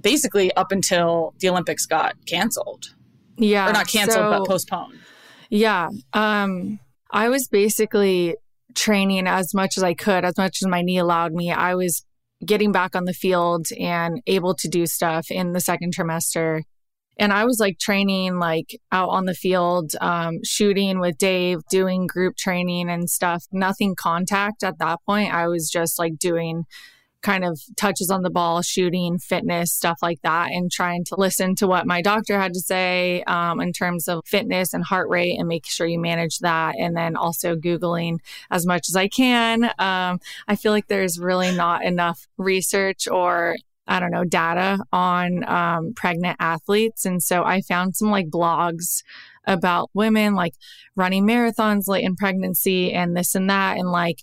basically 0.00 0.52
up 0.54 0.72
until 0.72 1.34
the 1.38 1.48
Olympics 1.48 1.86
got 1.86 2.14
canceled? 2.26 2.94
Yeah. 3.36 3.68
Or 3.68 3.72
not 3.72 3.88
canceled, 3.88 4.16
so, 4.16 4.30
but 4.30 4.46
postponed. 4.46 4.98
Yeah. 5.50 5.90
Um, 6.12 6.80
I 7.10 7.28
was 7.28 7.48
basically 7.48 8.36
training 8.74 9.26
as 9.26 9.54
much 9.54 9.76
as 9.76 9.82
I 9.82 9.94
could, 9.94 10.24
as 10.24 10.36
much 10.36 10.58
as 10.62 10.68
my 10.68 10.82
knee 10.82 10.98
allowed 10.98 11.32
me. 11.32 11.52
I 11.52 11.74
was 11.74 12.04
getting 12.44 12.72
back 12.72 12.96
on 12.96 13.04
the 13.04 13.12
field 13.12 13.66
and 13.78 14.20
able 14.26 14.54
to 14.54 14.68
do 14.68 14.86
stuff 14.86 15.30
in 15.30 15.52
the 15.52 15.60
second 15.60 15.94
trimester 15.94 16.62
and 17.22 17.32
I 17.32 17.44
was 17.44 17.60
like 17.60 17.78
training 17.78 18.40
like 18.40 18.80
out 18.90 19.10
on 19.10 19.26
the 19.26 19.34
field, 19.34 19.92
um, 20.00 20.40
shooting 20.42 20.98
with 20.98 21.18
Dave, 21.18 21.60
doing 21.70 22.08
group 22.08 22.36
training 22.36 22.90
and 22.90 23.08
stuff. 23.08 23.44
Nothing 23.52 23.94
contact 23.94 24.64
at 24.64 24.80
that 24.80 24.98
point. 25.06 25.32
I 25.32 25.46
was 25.46 25.70
just 25.70 26.00
like 26.00 26.18
doing 26.18 26.64
kind 27.22 27.44
of 27.44 27.60
touches 27.76 28.10
on 28.10 28.22
the 28.22 28.30
ball, 28.30 28.60
shooting, 28.60 29.20
fitness, 29.20 29.72
stuff 29.72 29.98
like 30.02 30.20
that, 30.22 30.50
and 30.50 30.68
trying 30.72 31.04
to 31.04 31.14
listen 31.16 31.54
to 31.54 31.68
what 31.68 31.86
my 31.86 32.02
doctor 32.02 32.40
had 32.40 32.54
to 32.54 32.60
say 32.60 33.22
um, 33.28 33.60
in 33.60 33.72
terms 33.72 34.08
of 34.08 34.22
fitness 34.26 34.74
and 34.74 34.82
heart 34.82 35.08
rate 35.08 35.38
and 35.38 35.46
make 35.46 35.64
sure 35.64 35.86
you 35.86 36.00
manage 36.00 36.40
that. 36.40 36.74
And 36.76 36.96
then 36.96 37.14
also 37.14 37.54
Googling 37.54 38.18
as 38.50 38.66
much 38.66 38.88
as 38.88 38.96
I 38.96 39.06
can. 39.06 39.66
Um, 39.78 40.18
I 40.48 40.56
feel 40.56 40.72
like 40.72 40.88
there's 40.88 41.20
really 41.20 41.54
not 41.54 41.84
enough 41.84 42.26
research 42.36 43.06
or 43.06 43.54
I 43.86 44.00
don't 44.00 44.10
know, 44.10 44.24
data 44.24 44.78
on 44.92 45.44
um, 45.48 45.92
pregnant 45.94 46.36
athletes. 46.40 47.04
And 47.04 47.22
so 47.22 47.44
I 47.44 47.62
found 47.62 47.96
some 47.96 48.10
like 48.10 48.30
blogs 48.30 49.02
about 49.44 49.90
women 49.92 50.34
like 50.34 50.54
running 50.94 51.26
marathons 51.26 51.88
late 51.88 52.04
in 52.04 52.14
pregnancy 52.14 52.92
and 52.92 53.16
this 53.16 53.34
and 53.34 53.50
that. 53.50 53.78
And 53.78 53.90
like, 53.90 54.18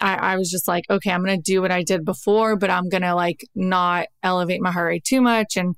I, 0.00 0.14
I 0.14 0.36
was 0.36 0.50
just 0.50 0.68
like, 0.68 0.84
okay, 0.90 1.10
I'm 1.10 1.24
going 1.24 1.36
to 1.36 1.52
do 1.52 1.60
what 1.60 1.70
I 1.70 1.82
did 1.82 2.04
before, 2.04 2.56
but 2.56 2.70
I'm 2.70 2.88
going 2.88 3.02
to 3.02 3.14
like 3.14 3.46
not 3.54 4.06
elevate 4.22 4.60
my 4.60 4.72
heart 4.72 4.88
rate 4.88 5.04
too 5.04 5.20
much. 5.20 5.56
And 5.56 5.74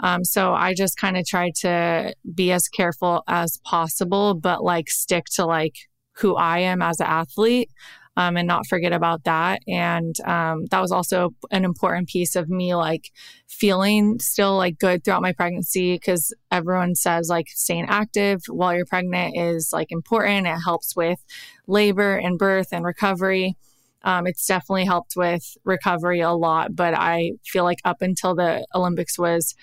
um, 0.00 0.24
so 0.24 0.52
I 0.54 0.74
just 0.74 0.96
kind 0.96 1.16
of 1.16 1.26
tried 1.26 1.54
to 1.56 2.14
be 2.34 2.52
as 2.52 2.68
careful 2.68 3.22
as 3.28 3.58
possible, 3.64 4.34
but 4.34 4.64
like 4.64 4.88
stick 4.90 5.26
to 5.34 5.44
like 5.44 5.74
who 6.16 6.36
I 6.36 6.60
am 6.60 6.82
as 6.82 7.00
an 7.00 7.06
athlete. 7.06 7.70
Um, 8.16 8.36
and 8.36 8.46
not 8.46 8.66
forget 8.66 8.92
about 8.92 9.24
that. 9.24 9.60
And 9.68 10.14
um, 10.26 10.66
that 10.70 10.80
was 10.80 10.92
also 10.92 11.30
an 11.50 11.64
important 11.64 12.08
piece 12.08 12.36
of 12.36 12.48
me 12.48 12.74
like 12.74 13.10
feeling 13.48 14.18
still 14.18 14.56
like 14.56 14.78
good 14.78 15.04
throughout 15.04 15.22
my 15.22 15.32
pregnancy 15.32 15.94
because 15.94 16.34
everyone 16.50 16.94
says 16.94 17.28
like 17.28 17.48
staying 17.48 17.86
active 17.88 18.42
while 18.48 18.74
you're 18.74 18.86
pregnant 18.86 19.36
is 19.36 19.70
like 19.72 19.92
important. 19.92 20.46
It 20.46 20.58
helps 20.64 20.96
with 20.96 21.18
labor 21.66 22.16
and 22.16 22.38
birth 22.38 22.68
and 22.72 22.84
recovery. 22.84 23.56
Um, 24.02 24.26
it's 24.26 24.46
definitely 24.46 24.86
helped 24.86 25.14
with 25.14 25.56
recovery 25.64 26.20
a 26.20 26.32
lot, 26.32 26.74
but 26.74 26.94
I 26.94 27.32
feel 27.44 27.64
like 27.64 27.80
up 27.84 28.00
until 28.00 28.34
the 28.34 28.66
Olympics 28.74 29.18
was 29.18 29.54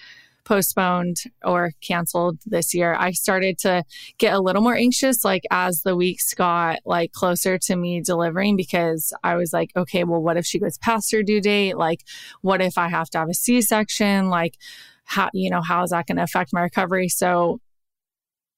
postponed 0.47 1.17
or 1.43 1.73
canceled 1.81 2.39
this 2.45 2.73
year, 2.73 2.95
I 2.97 3.11
started 3.11 3.57
to 3.59 3.83
get 4.17 4.33
a 4.33 4.39
little 4.39 4.61
more 4.61 4.75
anxious 4.75 5.25
like 5.25 5.43
as 5.51 5.81
the 5.81 5.95
weeks 5.95 6.33
got 6.33 6.79
like 6.85 7.11
closer 7.11 7.57
to 7.57 7.75
me 7.75 8.01
delivering 8.01 8.55
because 8.55 9.13
I 9.23 9.35
was 9.35 9.51
like, 9.51 9.71
okay, 9.75 10.05
well, 10.05 10.21
what 10.21 10.37
if 10.37 10.45
she 10.45 10.57
goes 10.57 10.77
past 10.77 11.11
her 11.11 11.21
due 11.21 11.41
date? 11.41 11.77
Like, 11.77 12.01
what 12.41 12.61
if 12.61 12.77
I 12.77 12.87
have 12.87 13.09
to 13.11 13.17
have 13.17 13.29
a 13.29 13.33
C 13.33 13.61
section? 13.61 14.29
Like, 14.29 14.55
how, 15.03 15.29
you 15.33 15.49
know, 15.49 15.61
how 15.61 15.83
is 15.83 15.89
that 15.89 16.07
going 16.07 16.17
to 16.17 16.23
affect 16.23 16.53
my 16.53 16.61
recovery? 16.61 17.09
So, 17.09 17.59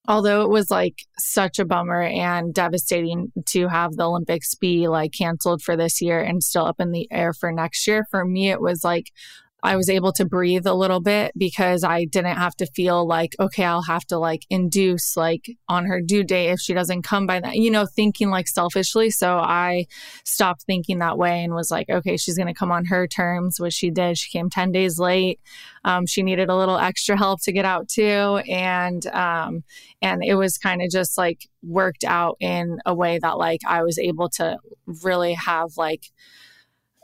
although 0.07 0.43
it 0.43 0.49
was 0.49 0.69
like 0.69 1.05
such 1.17 1.57
a 1.57 1.65
bummer 1.65 2.03
and 2.03 2.53
devastating 2.53 3.31
to 3.47 3.67
have 3.67 3.93
the 3.93 4.07
Olympics 4.07 4.53
be 4.55 4.87
like 4.87 5.11
canceled 5.11 5.63
for 5.63 5.75
this 5.75 6.01
year 6.01 6.19
and 6.19 6.43
still 6.43 6.65
up 6.65 6.79
in 6.79 6.91
the 6.91 7.07
air 7.11 7.33
for 7.33 7.51
next 7.51 7.87
year, 7.87 8.05
for 8.11 8.23
me, 8.25 8.51
it 8.51 8.61
was 8.61 8.83
like 8.83 9.11
I 9.61 9.75
was 9.75 9.89
able 9.89 10.13
to 10.13 10.25
breathe 10.25 10.65
a 10.65 10.73
little 10.73 11.01
bit 11.01 11.33
because 11.37 11.83
I 11.83 12.05
didn't 12.05 12.37
have 12.37 12.55
to 12.57 12.65
feel 12.65 13.05
like, 13.05 13.35
okay, 13.39 13.65
I'll 13.65 13.83
have 13.83 14.05
to 14.05 14.17
like 14.17 14.45
induce 14.49 15.17
like 15.17 15.49
on 15.67 15.85
her 15.85 15.99
due 15.99 16.23
date 16.23 16.51
if 16.51 16.59
she 16.59 16.73
doesn't 16.73 17.01
come 17.01 17.27
by 17.27 17.41
that, 17.41 17.55
you 17.55 17.69
know, 17.69 17.85
thinking 17.85 18.29
like 18.29 18.47
selfishly. 18.47 19.09
So 19.09 19.37
I 19.37 19.87
stopped 20.23 20.63
thinking 20.63 20.99
that 20.99 21.17
way 21.17 21.43
and 21.43 21.53
was 21.53 21.71
like, 21.71 21.89
okay, 21.89 22.15
she's 22.15 22.37
going 22.37 22.47
to 22.47 22.53
come 22.53 22.71
on 22.71 22.85
her 22.85 23.05
terms, 23.05 23.59
which 23.59 23.73
she 23.73 23.89
did. 23.89 24.17
She 24.17 24.29
came 24.29 24.49
10 24.49 24.71
days 24.71 24.97
late. 24.97 25.41
Um, 25.83 26.05
she 26.05 26.23
needed 26.23 26.49
a 26.49 26.55
little 26.55 26.77
extra 26.77 27.17
help 27.17 27.41
to 27.43 27.51
get 27.51 27.65
out 27.65 27.89
too. 27.89 28.41
And, 28.47 29.05
um, 29.07 29.63
and 30.01 30.23
it 30.23 30.35
was 30.35 30.57
kind 30.57 30.81
of 30.81 30.89
just 30.89 31.17
like 31.17 31.49
worked 31.63 32.05
out 32.05 32.37
in 32.39 32.79
a 32.85 32.95
way 32.95 33.19
that 33.19 33.37
like 33.37 33.61
I 33.67 33.83
was 33.83 33.99
able 33.99 34.29
to 34.29 34.57
really 35.03 35.33
have 35.33 35.71
like, 35.75 36.05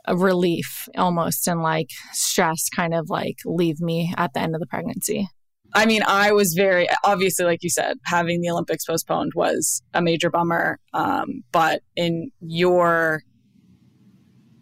a 0.06 0.16
relief 0.16 0.88
almost 0.96 1.46
and 1.48 1.62
like 1.62 1.90
stress 2.12 2.68
kind 2.68 2.94
of 2.94 3.10
like 3.10 3.38
leave 3.44 3.80
me 3.80 4.14
at 4.16 4.32
the 4.34 4.40
end 4.40 4.54
of 4.54 4.60
the 4.60 4.66
pregnancy. 4.66 5.28
I 5.74 5.84
mean, 5.84 6.02
I 6.06 6.32
was 6.32 6.54
very 6.54 6.88
obviously, 7.04 7.44
like 7.44 7.62
you 7.62 7.70
said, 7.70 7.98
having 8.04 8.40
the 8.40 8.50
Olympics 8.50 8.84
postponed 8.84 9.32
was 9.34 9.82
a 9.92 10.00
major 10.00 10.30
bummer. 10.30 10.78
Um, 10.94 11.42
but 11.52 11.82
in 11.96 12.30
your 12.40 13.22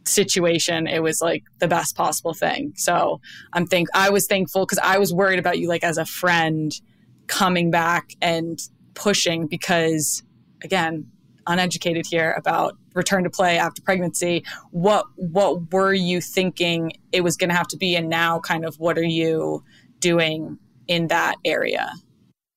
situation, 0.06 0.86
it 0.86 1.02
was 1.02 1.20
like 1.20 1.44
the 1.58 1.68
best 1.68 1.96
possible 1.96 2.34
thing. 2.34 2.72
So 2.76 3.20
I'm 3.52 3.66
think 3.66 3.88
I 3.94 4.10
was 4.10 4.26
thankful 4.26 4.64
because 4.64 4.80
I 4.82 4.98
was 4.98 5.12
worried 5.12 5.38
about 5.38 5.58
you, 5.58 5.68
like 5.68 5.84
as 5.84 5.98
a 5.98 6.04
friend, 6.04 6.72
coming 7.26 7.70
back 7.70 8.10
and 8.20 8.58
pushing 8.94 9.46
because, 9.46 10.22
again, 10.62 11.06
uneducated 11.46 12.06
here 12.06 12.34
about 12.36 12.76
return 12.94 13.24
to 13.24 13.30
play 13.30 13.58
after 13.58 13.82
pregnancy. 13.82 14.44
What 14.70 15.06
what 15.16 15.72
were 15.72 15.92
you 15.92 16.20
thinking 16.20 16.92
it 17.12 17.22
was 17.22 17.36
going 17.36 17.50
to 17.50 17.56
have 17.56 17.68
to 17.68 17.76
be? 17.76 17.96
And 17.96 18.08
now 18.08 18.40
kind 18.40 18.64
of 18.64 18.76
what 18.76 18.98
are 18.98 19.02
you 19.02 19.62
doing 20.00 20.58
in 20.86 21.08
that 21.08 21.36
area? 21.44 21.90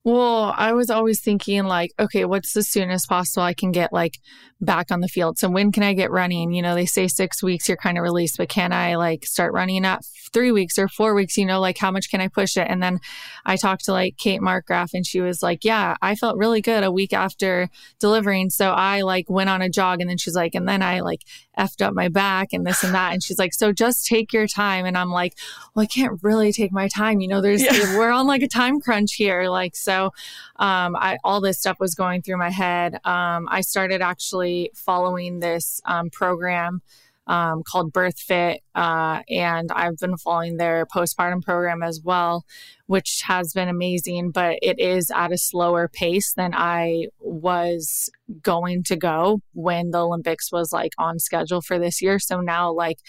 Well, 0.04 0.54
I 0.56 0.72
was 0.72 0.90
always 0.90 1.20
thinking 1.20 1.66
like, 1.66 1.92
okay, 2.00 2.24
what's 2.24 2.54
the 2.54 2.64
soonest 2.64 3.10
possible 3.10 3.44
I 3.44 3.54
can 3.54 3.74
get 3.74 3.92
like 3.92 4.20
back 4.60 4.92
on 4.92 5.02
the 5.02 5.08
field? 5.08 5.38
So 5.38 5.50
when 5.50 5.72
can 5.72 5.84
I 5.84 5.94
get 5.94 6.12
running? 6.12 6.52
You 6.52 6.62
know, 6.62 6.76
they 6.76 6.86
say 6.86 7.08
six 7.08 7.44
weeks 7.44 7.68
you're 7.68 7.78
kind 7.78 7.98
of 7.98 8.04
released, 8.04 8.38
but 8.38 8.50
can 8.50 8.74
I 8.74 8.96
like 8.96 9.26
start 9.26 9.54
running 9.54 9.86
at 9.86 10.04
three 10.34 10.52
weeks 10.52 10.78
or 10.78 10.88
four 10.88 11.14
weeks? 11.14 11.38
You 11.38 11.46
know, 11.46 11.60
like 11.60 11.78
how 11.78 11.92
much 11.92 12.10
can 12.10 12.22
I 12.22 12.28
push 12.28 12.58
it? 12.58 12.68
And 12.70 12.82
then 12.82 13.00
I 13.46 13.56
talked 13.56 13.86
to 13.86 13.92
like 13.92 14.18
Kate 14.18 14.42
Markgraf 14.42 14.94
and 14.94 15.06
she 15.06 15.22
was 15.22 15.44
like, 15.44 15.64
yeah, 15.64 15.96
I 16.02 16.16
felt 16.16 16.38
really 16.38 16.62
good 16.62 16.84
a 16.84 16.92
week 16.92 17.14
after 17.14 17.70
delivering. 18.00 18.50
So 18.50 18.72
I 18.72 19.02
like 19.02 19.30
went 19.30 19.50
on 19.50 19.62
a 19.62 19.70
jog 19.70 20.02
and 20.02 20.10
then 20.10 20.18
she's 20.18 20.36
like, 20.36 20.56
and 20.56 20.68
then 20.68 20.82
I 20.82 21.02
like 21.02 21.22
effed 21.58 21.86
up 21.86 21.94
my 21.94 22.08
back 22.08 22.50
and 22.54 22.66
this 22.66 22.84
and 22.84 22.94
that. 22.94 23.14
And 23.14 23.24
she's 23.24 23.40
like, 23.40 23.54
so 23.54 23.72
just 23.72 24.06
take 24.06 24.34
your 24.34 24.48
time. 24.48 24.86
And 24.86 24.98
I'm 24.98 25.10
like, 25.12 25.34
well, 25.76 25.84
I 25.84 25.88
can't 25.88 26.20
really 26.22 26.52
take 26.52 26.72
my 26.72 26.88
time. 26.88 27.20
You 27.20 27.28
know, 27.28 27.42
there's, 27.42 27.64
yeah. 27.64 27.72
we're 27.98 28.12
on 28.12 28.28
like 28.28 28.44
a 28.44 28.48
time 28.48 28.80
crunch 28.80 29.14
here. 29.14 29.50
Like, 29.50 29.76
so, 29.76 30.12
um, 30.58 30.96
I, 30.96 31.18
all 31.24 31.42
this 31.42 31.60
stuff 31.60 31.80
was 31.80 31.96
going 31.96 32.22
through 32.22 32.38
my 32.38 32.50
head. 32.50 32.96
Um, 33.06 33.48
I 33.50 33.62
started 33.62 34.02
actually 34.02 34.47
following 34.76 35.40
this, 35.40 35.82
um, 35.86 36.10
program, 36.10 36.82
um, 37.28 37.62
called 37.70 37.92
Birth 37.92 38.20
Fit. 38.20 38.62
Uh, 38.74 39.22
and 39.30 39.70
I've 39.72 39.98
been 39.98 40.18
following 40.18 40.58
their 40.58 40.86
postpartum 40.86 41.42
program 41.44 41.84
as 41.84 42.00
well, 42.02 42.46
which 42.86 43.22
has 43.26 43.54
been 43.54 43.68
amazing, 43.68 44.32
but 44.32 44.60
it 44.62 44.80
is 44.80 45.12
at 45.12 45.34
a 45.34 45.38
slower 45.38 45.90
pace 45.90 46.34
than 46.34 46.54
I 46.56 47.08
was 47.20 48.10
going 48.42 48.84
to 48.84 48.96
go 48.96 49.42
when 49.54 49.92
the 49.92 50.00
Olympics 50.00 50.52
was 50.52 50.72
like 50.72 50.94
on 50.98 51.20
schedule 51.20 51.62
for 51.62 51.78
this 51.78 52.02
year. 52.02 52.18
So 52.20 52.40
now, 52.40 52.72
like, 52.72 53.00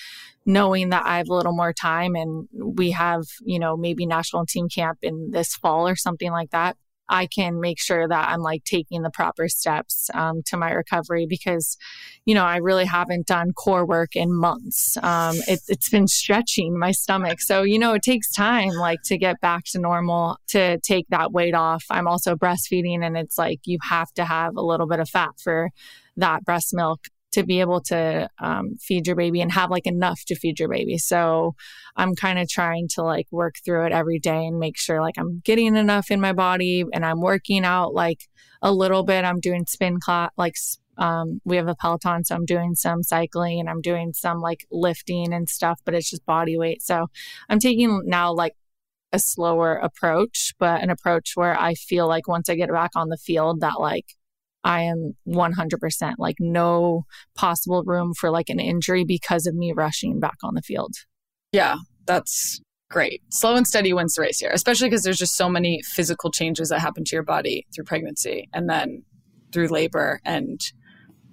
knowing 0.45 0.89
that 0.89 1.05
I 1.05 1.19
have 1.19 1.29
a 1.29 1.35
little 1.35 1.55
more 1.55 1.73
time 1.73 2.15
and 2.15 2.49
we 2.53 2.91
have, 2.93 3.25
you 3.45 3.59
know, 3.59 3.77
maybe 3.77 4.07
national 4.07 4.47
team 4.47 4.69
camp 4.69 4.99
in 5.03 5.31
this 5.31 5.55
fall 5.55 5.87
or 5.87 5.95
something 5.95 6.33
like 6.33 6.51
that, 6.51 6.77
I 7.09 7.27
can 7.27 7.61
make 7.61 7.81
sure 7.81 8.07
that 8.07 8.29
I'm 8.29 8.41
like 8.41 8.65
taking 8.65 9.03
the 9.03 9.11
proper 9.11 9.49
steps 9.49 10.11
um, 10.15 10.43
to 10.47 10.57
my 10.57 10.71
recovery 10.73 11.27
because, 11.27 11.77
you 12.25 12.35
know, 12.35 12.45
I 12.45 12.57
really 12.57 12.85
haven't 12.85 13.27
done 13.27 13.53
core 13.53 13.87
work 13.87 14.15
in 14.15 14.33
months. 14.33 14.97
Um, 15.03 15.37
it, 15.47 15.61
it's 15.69 15.89
been 15.89 16.07
stretching 16.07 16.79
my 16.79 16.93
stomach. 16.93 17.41
So, 17.41 17.63
you 17.63 17.79
know, 17.79 17.95
it 17.95 18.03
takes 18.03 18.33
time 18.33 18.71
like 18.71 19.01
to 19.05 19.19
get 19.19 19.41
back 19.41 19.65
to 19.73 19.79
normal, 19.79 20.39
to 20.49 20.79
take 20.81 21.07
that 21.09 21.33
weight 21.33 21.55
off. 21.55 21.85
I'm 21.91 22.09
also 22.09 22.35
breastfeeding 22.35 23.05
and 23.05 23.17
it's 23.17 23.39
like 23.39 23.61
you 23.65 23.79
have 23.83 24.13
to 24.15 24.25
have 24.25 24.57
a 24.57 24.63
little 24.63 24.87
bit 24.87 25.01
of 25.01 25.09
fat 25.09 25.33
for 25.43 25.71
that 26.17 26.45
breast 26.45 26.75
milk 26.75 27.01
to 27.33 27.43
be 27.43 27.61
able 27.61 27.81
to 27.83 28.29
um, 28.39 28.77
feed 28.81 29.07
your 29.07 29.17
baby 29.17 29.41
and 29.41 29.53
have 29.53 29.71
like 29.71 29.87
enough 29.87 30.25
to 30.27 30.35
feed 30.35 30.59
your 30.59 30.69
baby. 30.69 30.97
So 30.99 31.55
I'm 31.97 32.15
kind 32.15 32.39
of 32.39 32.49
trying 32.49 32.89
to 32.95 33.03
like 33.03 33.27
work 33.31 33.57
through 33.65 33.87
it 33.87 33.93
every 33.93 34.19
day 34.19 34.47
and 34.47 34.59
make 34.59 34.79
sure 34.79 35.01
like 35.01 35.19
I'm 35.19 35.41
getting 35.45 35.77
enough 35.77 36.11
in 36.11 36.21
my 36.21 36.33
body 36.33 36.85
and 36.93 37.05
I'm 37.05 37.21
working 37.21 37.65
out 37.65 37.93
like 37.93 38.21
a 38.63 38.73
little 38.73 39.03
bit. 39.03 39.25
I'm 39.25 39.41
doing 39.41 39.67
spin 39.67 40.01
class, 40.01 40.31
like 40.37 40.57
um, 40.97 41.41
we 41.45 41.57
have 41.57 41.69
a 41.69 41.77
Peloton, 41.77 42.25
so 42.25 42.35
I'm 42.35 42.45
doing 42.45 42.75
some 42.75 43.03
cycling 43.03 43.61
and 43.61 43.71
I'm 43.71 43.81
doing 43.81 44.13
some 44.13 44.41
like 44.41 44.67
lifting 44.71 45.33
and 45.33 45.49
stuff, 45.49 45.81
but 45.85 45.95
it's 45.95 46.11
just 46.11 46.27
body 46.27 46.59
weight. 46.59 46.83
So 46.83 47.07
I'm 47.49 47.61
taking 47.61 48.03
now 48.07 48.33
like 48.33 48.55
a 49.13 49.19
slower 49.19 49.77
approach, 49.77 50.55
but 50.59 50.83
an 50.83 50.91
approach 50.91 51.33
where 51.35 51.59
I 51.59 51.75
feel 51.75 52.09
like 52.09 52.29
once 52.29 52.49
I 52.49 52.57
get 52.57 52.71
back 52.71 52.91
on 52.97 53.09
the 53.09 53.17
field, 53.17 53.61
that 53.61 53.79
like 53.79 54.07
I 54.65 54.83
am 54.83 55.15
100% 55.27 56.15
like 56.19 56.37
no 56.41 57.05
possible 57.35 57.83
room 57.85 58.13
for 58.15 58.31
like 58.31 58.49
an 58.49 58.61
injury 58.61 59.05
because 59.05 59.47
of 59.47 59.55
me 59.55 59.73
rushing 59.73 60.21
back 60.21 60.37
on 60.43 60.55
the 60.55 60.63
field. 60.63 60.95
Yeah, 61.53 61.77
that's 62.07 62.61
great. 62.91 63.23
Slow 63.31 63.55
and 63.55 63.67
steady 63.67 63.93
wins 63.93 64.15
the 64.15 64.23
race 64.23 64.41
here, 64.41 64.51
especially 64.53 64.89
because 64.89 65.03
there's 65.03 65.19
just 65.19 65.37
so 65.37 65.49
many 65.49 65.81
physical 65.83 66.31
changes 66.31 66.71
that 66.71 66.81
happen 66.81 67.05
to 67.05 67.17
your 67.17 67.23
body 67.23 67.67
through 67.75 67.85
pregnancy 67.85 68.49
and 68.53 68.69
then 68.69 69.05
through 69.53 69.69
labor 69.69 70.21
and 70.25 70.61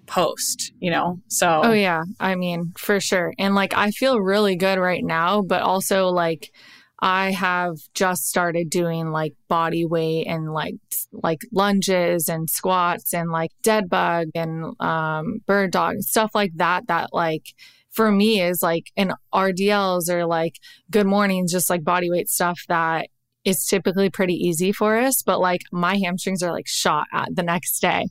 post, 0.05 0.71
you 0.79 0.91
know? 0.91 1.19
So, 1.27 1.61
oh, 1.63 1.71
yeah. 1.71 2.03
I 2.19 2.35
mean, 2.35 2.73
for 2.77 2.99
sure. 2.99 3.33
And 3.39 3.55
like, 3.55 3.73
I 3.75 3.91
feel 3.91 4.19
really 4.19 4.55
good 4.55 4.77
right 4.77 5.03
now, 5.03 5.41
but 5.41 5.61
also 5.61 6.09
like, 6.09 6.51
I 6.99 7.31
have 7.31 7.77
just 7.93 8.27
started 8.27 8.69
doing 8.69 9.11
like 9.11 9.33
body 9.47 9.85
weight 9.85 10.27
and 10.27 10.53
like 10.53 10.75
like 11.11 11.41
lunges 11.51 12.29
and 12.29 12.49
squats 12.49 13.13
and 13.13 13.31
like 13.31 13.51
dead 13.63 13.89
bug 13.89 14.29
and 14.33 14.79
um, 14.79 15.41
bird 15.45 15.71
dog 15.71 16.01
stuff 16.01 16.31
like 16.33 16.51
that. 16.55 16.87
That 16.87 17.13
like 17.13 17.53
for 17.91 18.11
me 18.11 18.41
is 18.41 18.63
like 18.63 18.91
an 18.97 19.13
RDLs 19.33 20.09
or 20.09 20.25
like 20.25 20.59
good 20.89 21.05
mornings, 21.05 21.51
just 21.51 21.69
like 21.69 21.83
body 21.83 22.09
weight 22.09 22.29
stuff 22.29 22.61
that 22.69 23.09
is 23.43 23.65
typically 23.65 24.09
pretty 24.09 24.35
easy 24.35 24.71
for 24.71 24.97
us. 24.97 25.21
But 25.21 25.39
like 25.39 25.61
my 25.71 25.97
hamstrings 25.97 26.41
are 26.43 26.51
like 26.51 26.67
shot 26.67 27.07
at 27.13 27.35
the 27.35 27.43
next 27.43 27.79
day. 27.79 28.07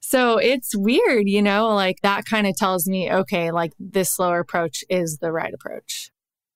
So 0.00 0.36
it's 0.36 0.76
weird, 0.76 1.28
you 1.28 1.40
know, 1.40 1.74
like 1.74 1.96
that 2.02 2.26
kind 2.26 2.46
of 2.46 2.54
tells 2.56 2.86
me, 2.86 3.10
okay, 3.10 3.50
like 3.50 3.72
this 3.78 4.14
slower 4.14 4.40
approach 4.40 4.84
is 4.90 5.18
the 5.18 5.32
right 5.32 5.52
approach. 5.54 6.10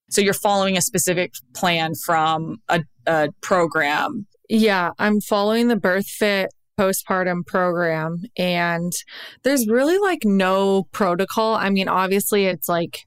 So 0.09 0.21
you're 0.21 0.33
following 0.33 0.77
a 0.77 0.81
specific 0.81 1.33
plan 1.55 1.93
from 1.95 2.57
a, 2.67 2.81
a 3.05 3.29
program. 3.41 4.27
Yeah, 4.49 4.91
I'm 4.97 5.21
following 5.21 5.67
the 5.67 5.75
Birth 5.75 6.07
Fit 6.07 6.49
postpartum 6.79 7.45
program 7.45 8.23
and 8.37 8.93
there's 9.43 9.67
really 9.67 9.97
like 9.97 10.23
no 10.23 10.83
protocol. 10.93 11.55
I 11.55 11.69
mean, 11.69 11.89
obviously 11.89 12.45
it's 12.45 12.69
like 12.69 13.05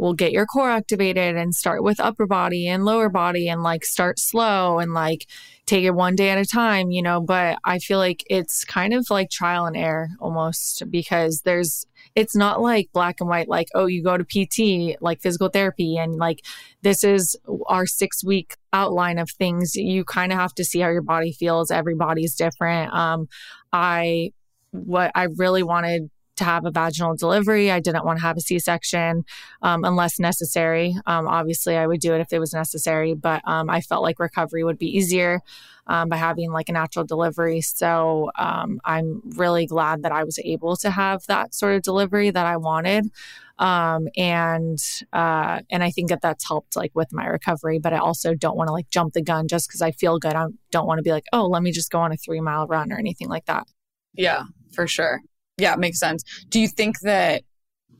we'll 0.00 0.14
get 0.14 0.32
your 0.32 0.46
core 0.46 0.70
activated 0.70 1.36
and 1.36 1.54
start 1.54 1.82
with 1.82 2.00
upper 2.00 2.26
body 2.26 2.66
and 2.66 2.86
lower 2.86 3.10
body 3.10 3.50
and 3.50 3.62
like 3.62 3.84
start 3.84 4.18
slow 4.18 4.78
and 4.78 4.94
like 4.94 5.26
take 5.66 5.84
it 5.84 5.90
one 5.90 6.16
day 6.16 6.30
at 6.30 6.38
a 6.38 6.46
time, 6.46 6.90
you 6.90 7.02
know. 7.02 7.20
But 7.20 7.58
I 7.64 7.78
feel 7.78 7.98
like 7.98 8.24
it's 8.30 8.64
kind 8.64 8.94
of 8.94 9.10
like 9.10 9.30
trial 9.30 9.66
and 9.66 9.76
error 9.76 10.08
almost 10.18 10.84
because 10.90 11.42
there's, 11.42 11.84
it's 12.14 12.34
not 12.34 12.62
like 12.62 12.88
black 12.94 13.20
and 13.20 13.28
white, 13.28 13.46
like, 13.46 13.68
oh, 13.74 13.84
you 13.84 14.02
go 14.02 14.16
to 14.16 14.24
PT, 14.24 14.96
like 15.02 15.20
physical 15.20 15.50
therapy, 15.50 15.98
and 15.98 16.14
like 16.14 16.40
this 16.80 17.04
is 17.04 17.36
our 17.66 17.84
six 17.84 18.24
week 18.24 18.56
outline 18.72 19.18
of 19.18 19.30
things. 19.30 19.76
You 19.76 20.04
kind 20.04 20.32
of 20.32 20.38
have 20.38 20.54
to 20.54 20.64
see 20.64 20.80
how 20.80 20.88
your 20.88 21.02
body 21.02 21.32
feels. 21.32 21.70
Everybody's 21.70 22.34
different. 22.34 22.90
Um, 22.94 23.28
I, 23.70 24.32
what 24.70 25.12
I 25.14 25.24
really 25.36 25.62
wanted 25.62 26.10
to 26.40 26.44
have 26.44 26.66
a 26.66 26.70
vaginal 26.70 27.14
delivery. 27.14 27.70
I 27.70 27.80
didn't 27.80 28.04
want 28.04 28.18
to 28.18 28.24
have 28.24 28.36
a 28.36 28.40
C 28.40 28.58
section 28.58 29.24
um, 29.62 29.84
unless 29.84 30.18
necessary. 30.18 30.94
Um, 31.06 31.28
obviously, 31.28 31.76
I 31.76 31.86
would 31.86 32.00
do 32.00 32.14
it 32.14 32.20
if 32.20 32.32
it 32.32 32.38
was 32.38 32.52
necessary, 32.52 33.14
but 33.14 33.40
um, 33.46 33.70
I 33.70 33.80
felt 33.80 34.02
like 34.02 34.18
recovery 34.18 34.64
would 34.64 34.78
be 34.78 34.96
easier 34.96 35.40
um, 35.86 36.08
by 36.08 36.16
having 36.16 36.52
like 36.52 36.68
a 36.68 36.72
natural 36.72 37.04
delivery. 37.04 37.60
So 37.60 38.30
um, 38.38 38.80
I'm 38.84 39.22
really 39.36 39.66
glad 39.66 40.02
that 40.02 40.12
I 40.12 40.24
was 40.24 40.38
able 40.38 40.76
to 40.78 40.90
have 40.90 41.26
that 41.26 41.54
sort 41.54 41.74
of 41.74 41.82
delivery 41.82 42.30
that 42.30 42.46
I 42.46 42.56
wanted. 42.56 43.10
Um, 43.58 44.08
and 44.16 44.78
uh, 45.12 45.60
and 45.68 45.84
I 45.84 45.90
think 45.90 46.08
that 46.08 46.22
that's 46.22 46.48
helped 46.48 46.76
like 46.76 46.92
with 46.94 47.12
my 47.12 47.26
recovery. 47.26 47.78
But 47.78 47.92
I 47.92 47.98
also 47.98 48.34
don't 48.34 48.56
want 48.56 48.68
to 48.68 48.72
like 48.72 48.88
jump 48.88 49.12
the 49.12 49.22
gun 49.22 49.48
just 49.48 49.68
because 49.68 49.82
I 49.82 49.90
feel 49.90 50.18
good. 50.18 50.34
I 50.34 50.46
don't 50.70 50.86
want 50.86 50.98
to 50.98 51.02
be 51.02 51.12
like, 51.12 51.26
oh, 51.32 51.46
let 51.46 51.62
me 51.62 51.70
just 51.70 51.90
go 51.90 51.98
on 51.98 52.12
a 52.12 52.16
three 52.16 52.40
mile 52.40 52.66
run 52.66 52.90
or 52.92 52.98
anything 52.98 53.28
like 53.28 53.46
that. 53.46 53.66
Yeah, 54.14 54.44
for 54.72 54.86
sure. 54.86 55.20
Yeah, 55.60 55.74
it 55.74 55.78
makes 55.78 55.98
sense. 55.98 56.22
Do 56.48 56.58
you 56.60 56.68
think 56.68 57.00
that 57.00 57.42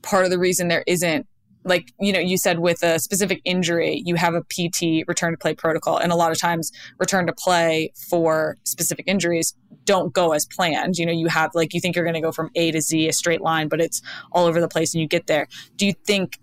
part 0.01 0.25
of 0.25 0.31
the 0.31 0.39
reason 0.39 0.67
there 0.67 0.83
isn't 0.87 1.27
like 1.63 1.93
you 1.99 2.11
know 2.11 2.19
you 2.19 2.37
said 2.37 2.59
with 2.59 2.81
a 2.83 2.99
specific 2.99 3.41
injury 3.45 4.01
you 4.05 4.15
have 4.15 4.33
a 4.33 4.41
pt 4.43 5.07
return 5.07 5.31
to 5.31 5.37
play 5.37 5.53
protocol 5.53 5.97
and 5.97 6.11
a 6.11 6.15
lot 6.15 6.31
of 6.31 6.39
times 6.39 6.71
return 6.97 7.27
to 7.27 7.33
play 7.33 7.91
for 8.09 8.57
specific 8.63 9.07
injuries 9.07 9.53
don't 9.85 10.13
go 10.13 10.31
as 10.31 10.45
planned 10.45 10.97
you 10.97 11.05
know 11.05 11.11
you 11.11 11.27
have 11.27 11.51
like 11.53 11.73
you 11.73 11.79
think 11.79 11.95
you're 11.95 12.05
going 12.05 12.15
to 12.15 12.21
go 12.21 12.31
from 12.31 12.49
a 12.55 12.71
to 12.71 12.81
z 12.81 13.07
a 13.07 13.13
straight 13.13 13.41
line 13.41 13.67
but 13.67 13.79
it's 13.79 14.01
all 14.31 14.45
over 14.45 14.59
the 14.59 14.67
place 14.67 14.93
and 14.93 15.01
you 15.01 15.07
get 15.07 15.27
there 15.27 15.47
do 15.75 15.85
you 15.85 15.93
think 16.05 16.39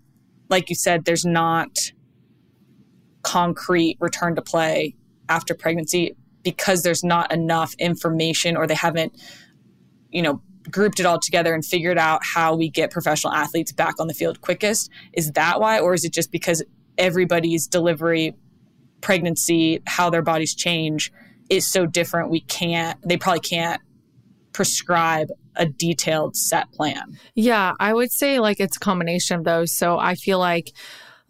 like 0.49 0.69
you 0.69 0.75
said 0.75 1.05
there's 1.05 1.25
not 1.25 1.69
concrete 3.23 3.97
return 3.99 4.35
to 4.35 4.41
play 4.41 4.95
after 5.27 5.53
pregnancy 5.53 6.15
because 6.43 6.81
there's 6.83 7.03
not 7.03 7.31
enough 7.31 7.73
information 7.77 8.55
or 8.55 8.65
they 8.65 8.75
haven't 8.75 9.13
you 10.11 10.21
know 10.21 10.41
grouped 10.71 10.99
it 10.99 11.05
all 11.05 11.19
together 11.19 11.53
and 11.53 11.65
figured 11.65 11.97
out 11.97 12.21
how 12.23 12.55
we 12.55 12.69
get 12.69 12.91
professional 12.91 13.33
athletes 13.33 13.71
back 13.71 13.95
on 13.99 14.07
the 14.07 14.13
field 14.13 14.41
quickest. 14.41 14.89
Is 15.13 15.31
that 15.31 15.59
why, 15.59 15.79
or 15.79 15.93
is 15.93 16.05
it 16.05 16.13
just 16.13 16.31
because 16.31 16.63
everybody's 16.97 17.67
delivery, 17.67 18.35
pregnancy, 19.01 19.81
how 19.85 20.09
their 20.09 20.21
bodies 20.21 20.55
change 20.55 21.11
is 21.49 21.71
so 21.71 21.85
different? 21.85 22.29
We 22.29 22.41
can't, 22.41 22.97
they 23.07 23.17
probably 23.17 23.41
can't 23.41 23.81
prescribe 24.53 25.29
a 25.55 25.65
detailed 25.65 26.35
set 26.35 26.71
plan. 26.71 27.19
Yeah, 27.35 27.73
I 27.79 27.93
would 27.93 28.11
say 28.11 28.39
like 28.39 28.59
it's 28.59 28.77
a 28.77 28.79
combination 28.79 29.37
of 29.37 29.43
those. 29.45 29.75
So 29.77 29.99
I 29.99 30.15
feel 30.15 30.39
like 30.39 30.73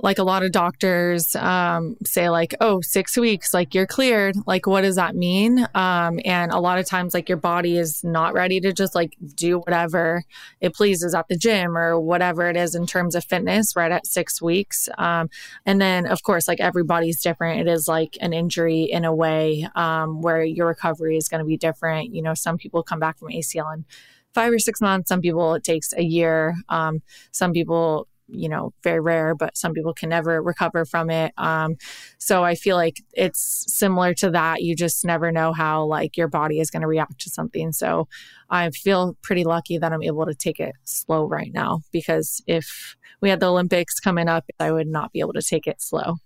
like 0.01 0.17
a 0.17 0.23
lot 0.23 0.43
of 0.43 0.51
doctors 0.51 1.35
um, 1.35 1.97
say 2.05 2.29
like 2.29 2.55
oh 2.61 2.79
six 2.81 3.17
weeks 3.17 3.53
like 3.53 3.75
you're 3.75 3.85
cleared. 3.85 4.35
Like 4.47 4.65
what 4.65 4.81
does 4.81 4.95
that 4.95 5.15
mean? 5.15 5.67
Um, 5.75 6.19
and 6.23 6.51
a 6.51 6.59
lot 6.59 6.79
of 6.79 6.85
times 6.85 7.13
like 7.13 7.27
your 7.27 7.37
body 7.37 7.77
is 7.77 8.03
not 8.03 8.33
ready 8.33 8.61
to 8.61 8.71
just 8.71 8.95
like 8.95 9.15
do 9.35 9.59
whatever 9.59 10.23
it 10.61 10.73
pleases 10.73 11.13
at 11.13 11.27
the 11.27 11.35
gym 11.35 11.77
or 11.77 11.99
whatever 11.99 12.49
it 12.49 12.55
is 12.55 12.75
in 12.75 12.85
terms 12.85 13.13
of 13.13 13.25
fitness 13.25 13.75
right 13.75 13.91
at 13.91 14.07
six 14.07 14.41
weeks. 14.41 14.87
Um, 14.97 15.29
and 15.65 15.81
then 15.81 16.05
of 16.07 16.23
course 16.23 16.47
like 16.47 16.61
everybody's 16.61 17.21
different. 17.21 17.67
It 17.67 17.71
is 17.71 17.87
like 17.87 18.17
an 18.21 18.31
injury 18.31 18.83
in 18.83 19.03
a 19.03 19.13
way 19.13 19.67
um, 19.75 20.21
where 20.21 20.43
your 20.43 20.67
recovery 20.67 21.17
is 21.17 21.27
going 21.27 21.39
to 21.39 21.45
be 21.45 21.57
different. 21.57 22.15
You 22.15 22.21
know 22.21 22.33
some 22.33 22.57
people 22.57 22.83
come 22.83 22.99
back 22.99 23.17
from 23.19 23.29
acl 23.29 23.73
in 23.73 23.85
five 24.33 24.53
or 24.53 24.59
six 24.59 24.79
months. 24.79 25.09
Some 25.09 25.21
people 25.21 25.55
it 25.55 25.63
takes 25.63 25.91
a 25.93 26.03
year. 26.03 26.55
Um, 26.69 27.01
some 27.31 27.51
people 27.51 28.07
you 28.31 28.49
know, 28.49 28.73
very 28.83 28.99
rare, 28.99 29.35
but 29.35 29.57
some 29.57 29.73
people 29.73 29.93
can 29.93 30.09
never 30.09 30.41
recover 30.41 30.85
from 30.85 31.09
it. 31.09 31.33
Um, 31.37 31.77
so 32.17 32.43
I 32.43 32.55
feel 32.55 32.75
like 32.75 33.01
it's 33.13 33.65
similar 33.67 34.13
to 34.15 34.31
that. 34.31 34.61
You 34.61 34.75
just 34.75 35.05
never 35.05 35.31
know 35.31 35.53
how 35.53 35.85
like 35.85 36.17
your 36.17 36.27
body 36.27 36.59
is 36.59 36.69
going 36.69 36.81
to 36.81 36.87
react 36.87 37.19
to 37.21 37.29
something. 37.29 37.71
So 37.71 38.07
I 38.49 38.69
feel 38.71 39.17
pretty 39.21 39.43
lucky 39.43 39.77
that 39.77 39.93
I'm 39.93 40.03
able 40.03 40.25
to 40.25 40.35
take 40.35 40.59
it 40.59 40.75
slow 40.83 41.25
right 41.25 41.51
now 41.53 41.81
because 41.91 42.41
if 42.47 42.95
we 43.21 43.29
had 43.29 43.39
the 43.39 43.49
Olympics 43.49 43.99
coming 43.99 44.27
up, 44.27 44.45
I 44.59 44.71
would 44.71 44.87
not 44.87 45.11
be 45.11 45.19
able 45.19 45.33
to 45.33 45.41
take 45.41 45.67
it 45.67 45.81
slow. 45.81 46.17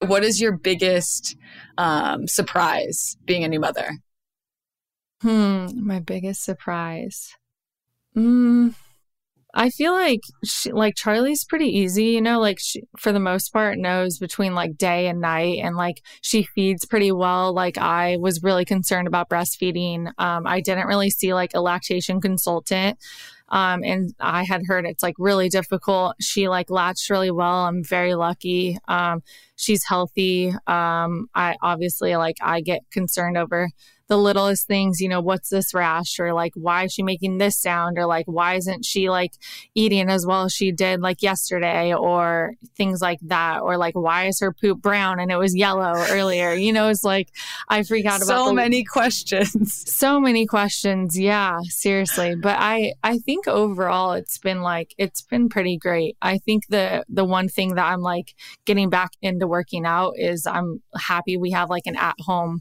What 0.00 0.22
is 0.22 0.40
your 0.40 0.52
biggest 0.52 1.36
um, 1.76 2.28
surprise 2.28 3.16
being 3.24 3.44
a 3.44 3.48
new 3.48 3.60
mother? 3.60 3.90
Hmm, 5.22 5.66
my 5.74 5.98
biggest 5.98 6.44
surprise. 6.44 7.34
Hmm. 8.14 8.70
I 9.54 9.70
feel 9.70 9.92
like 9.92 10.20
she, 10.44 10.72
like 10.72 10.94
Charlie's 10.94 11.44
pretty 11.44 11.68
easy, 11.68 12.06
you 12.06 12.20
know, 12.20 12.38
like 12.38 12.58
she, 12.60 12.82
for 12.98 13.12
the 13.12 13.20
most 13.20 13.50
part 13.52 13.78
knows 13.78 14.18
between 14.18 14.54
like 14.54 14.76
day 14.76 15.06
and 15.08 15.20
night 15.20 15.58
and 15.62 15.74
like 15.74 16.02
she 16.20 16.42
feeds 16.42 16.84
pretty 16.84 17.12
well. 17.12 17.54
Like 17.54 17.78
I 17.78 18.18
was 18.18 18.42
really 18.42 18.66
concerned 18.66 19.08
about 19.08 19.30
breastfeeding. 19.30 20.12
Um, 20.18 20.46
I 20.46 20.60
didn't 20.60 20.86
really 20.86 21.10
see 21.10 21.32
like 21.32 21.52
a 21.54 21.62
lactation 21.62 22.20
consultant. 22.20 22.98
Um, 23.48 23.82
and 23.84 24.14
I 24.20 24.44
had 24.44 24.62
heard 24.66 24.86
it's 24.86 25.02
like 25.02 25.14
really 25.18 25.48
difficult. 25.48 26.16
She 26.20 26.48
like 26.48 26.70
latched 26.70 27.10
really 27.10 27.30
well. 27.30 27.64
I'm 27.66 27.82
very 27.82 28.14
lucky. 28.14 28.78
Um, 28.86 29.22
she's 29.56 29.84
healthy. 29.84 30.48
Um, 30.66 31.28
I 31.34 31.56
obviously 31.62 32.16
like 32.16 32.36
I 32.42 32.60
get 32.60 32.82
concerned 32.90 33.36
over 33.36 33.68
the 34.08 34.16
littlest 34.16 34.66
things, 34.66 35.00
you 35.00 35.08
know, 35.08 35.20
what's 35.20 35.50
this 35.50 35.74
rash 35.74 36.18
or 36.18 36.32
like 36.32 36.52
why 36.54 36.84
is 36.84 36.92
she 36.92 37.02
making 37.02 37.36
this 37.36 37.60
sound 37.60 37.98
or 37.98 38.06
like 38.06 38.24
why 38.26 38.54
isn't 38.54 38.84
she 38.84 39.10
like 39.10 39.32
eating 39.74 40.08
as 40.08 40.26
well 40.26 40.44
as 40.44 40.52
she 40.52 40.72
did 40.72 41.00
like 41.00 41.22
yesterday 41.22 41.92
or 41.92 42.54
things 42.74 43.02
like 43.02 43.18
that 43.22 43.60
or 43.60 43.76
like 43.76 43.94
why 43.94 44.26
is 44.26 44.40
her 44.40 44.52
poop 44.52 44.80
brown 44.80 45.20
and 45.20 45.30
it 45.30 45.36
was 45.36 45.54
yellow 45.54 45.92
earlier? 46.08 46.54
You 46.54 46.72
know, 46.72 46.88
it's 46.88 47.04
like 47.04 47.28
I 47.68 47.82
freak 47.82 48.06
out 48.06 48.22
about 48.22 48.28
so 48.28 48.46
the, 48.46 48.54
many 48.54 48.82
questions. 48.82 49.84
So 49.98 50.18
many 50.20 50.46
questions. 50.46 51.18
Yeah, 51.18 51.58
seriously. 51.68 52.34
But 52.34 52.56
I 52.58 52.94
I 53.02 53.18
think 53.18 53.37
overall 53.46 54.12
it's 54.12 54.38
been 54.38 54.62
like 54.62 54.94
it's 54.98 55.22
been 55.22 55.48
pretty 55.48 55.76
great. 55.76 56.16
I 56.20 56.38
think 56.38 56.66
the 56.68 57.04
the 57.08 57.24
one 57.24 57.48
thing 57.48 57.74
that 57.74 57.84
I'm 57.84 58.00
like 58.00 58.34
getting 58.64 58.90
back 58.90 59.12
into 59.22 59.46
working 59.46 59.86
out 59.86 60.14
is 60.16 60.46
I'm 60.46 60.82
happy 60.96 61.36
we 61.36 61.50
have 61.52 61.70
like 61.70 61.86
an 61.86 61.96
at 61.96 62.16
home 62.20 62.60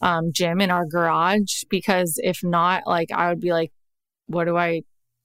um, 0.00 0.32
gym 0.32 0.60
in 0.60 0.70
our 0.70 0.86
garage 0.86 1.64
because 1.70 2.20
if 2.22 2.42
not, 2.42 2.86
like 2.86 3.10
I 3.10 3.28
would 3.28 3.40
be 3.40 3.52
like, 3.52 3.72
what 4.26 4.44
do 4.44 4.56
I 4.56 4.82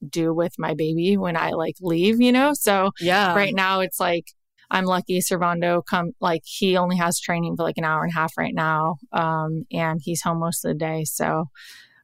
do 0.08 0.34
with 0.34 0.54
my 0.58 0.74
baby 0.74 1.18
when 1.18 1.38
I 1.38 1.52
like 1.52 1.76
leave, 1.82 2.22
you 2.22 2.32
know? 2.32 2.54
So 2.54 2.92
yeah, 3.00 3.36
right 3.36 3.54
now 3.54 3.82
it's 3.82 4.00
like 4.00 4.28
I'm 4.72 4.86
lucky 4.86 5.20
Servando 5.20 5.86
come 5.86 6.14
like 6.20 6.42
he 6.46 6.78
only 6.78 6.98
has 6.98 7.20
training 7.20 7.56
for 7.56 7.64
like 7.64 7.78
an 7.78 7.86
hour 7.86 8.04
and 8.04 8.12
a 8.12 8.16
half 8.16 8.38
right 8.38 8.56
now. 8.56 8.98
Um, 9.12 9.66
and 9.72 10.02
he's 10.04 10.22
home 10.22 10.40
most 10.40 10.66
of 10.66 10.70
the 10.70 10.78
day. 10.80 11.04
So 11.04 11.46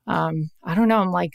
um, 0.06 0.52
I 0.64 0.76
don't 0.76 0.88
know. 0.88 1.00
I'm 1.00 1.12
like, 1.12 1.34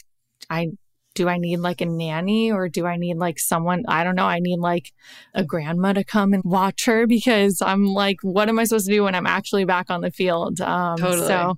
I 0.49 0.69
do 1.15 1.27
I 1.27 1.37
need 1.37 1.57
like 1.57 1.81
a 1.81 1.85
nanny 1.85 2.51
or 2.51 2.69
do 2.69 2.85
I 2.85 2.97
need 2.97 3.17
like 3.17 3.39
someone? 3.39 3.83
I 3.87 4.03
don't 4.03 4.15
know. 4.15 4.25
I 4.25 4.39
need 4.39 4.59
like 4.59 4.91
a 5.33 5.43
grandma 5.43 5.93
to 5.93 6.03
come 6.03 6.33
and 6.33 6.43
watch 6.45 6.85
her 6.85 7.07
because 7.07 7.61
I'm 7.61 7.85
like, 7.85 8.17
what 8.21 8.49
am 8.49 8.59
I 8.59 8.65
supposed 8.65 8.85
to 8.87 8.93
do 8.93 9.03
when 9.03 9.15
I'm 9.15 9.25
actually 9.25 9.65
back 9.65 9.89
on 9.89 10.01
the 10.01 10.11
field? 10.11 10.61
Um, 10.61 10.97
totally. 10.97 11.27
So 11.27 11.57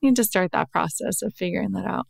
you 0.00 0.10
need 0.10 0.16
to 0.16 0.24
start 0.24 0.52
that 0.52 0.70
process 0.70 1.22
of 1.22 1.34
figuring 1.34 1.72
that 1.72 1.86
out. 1.86 2.06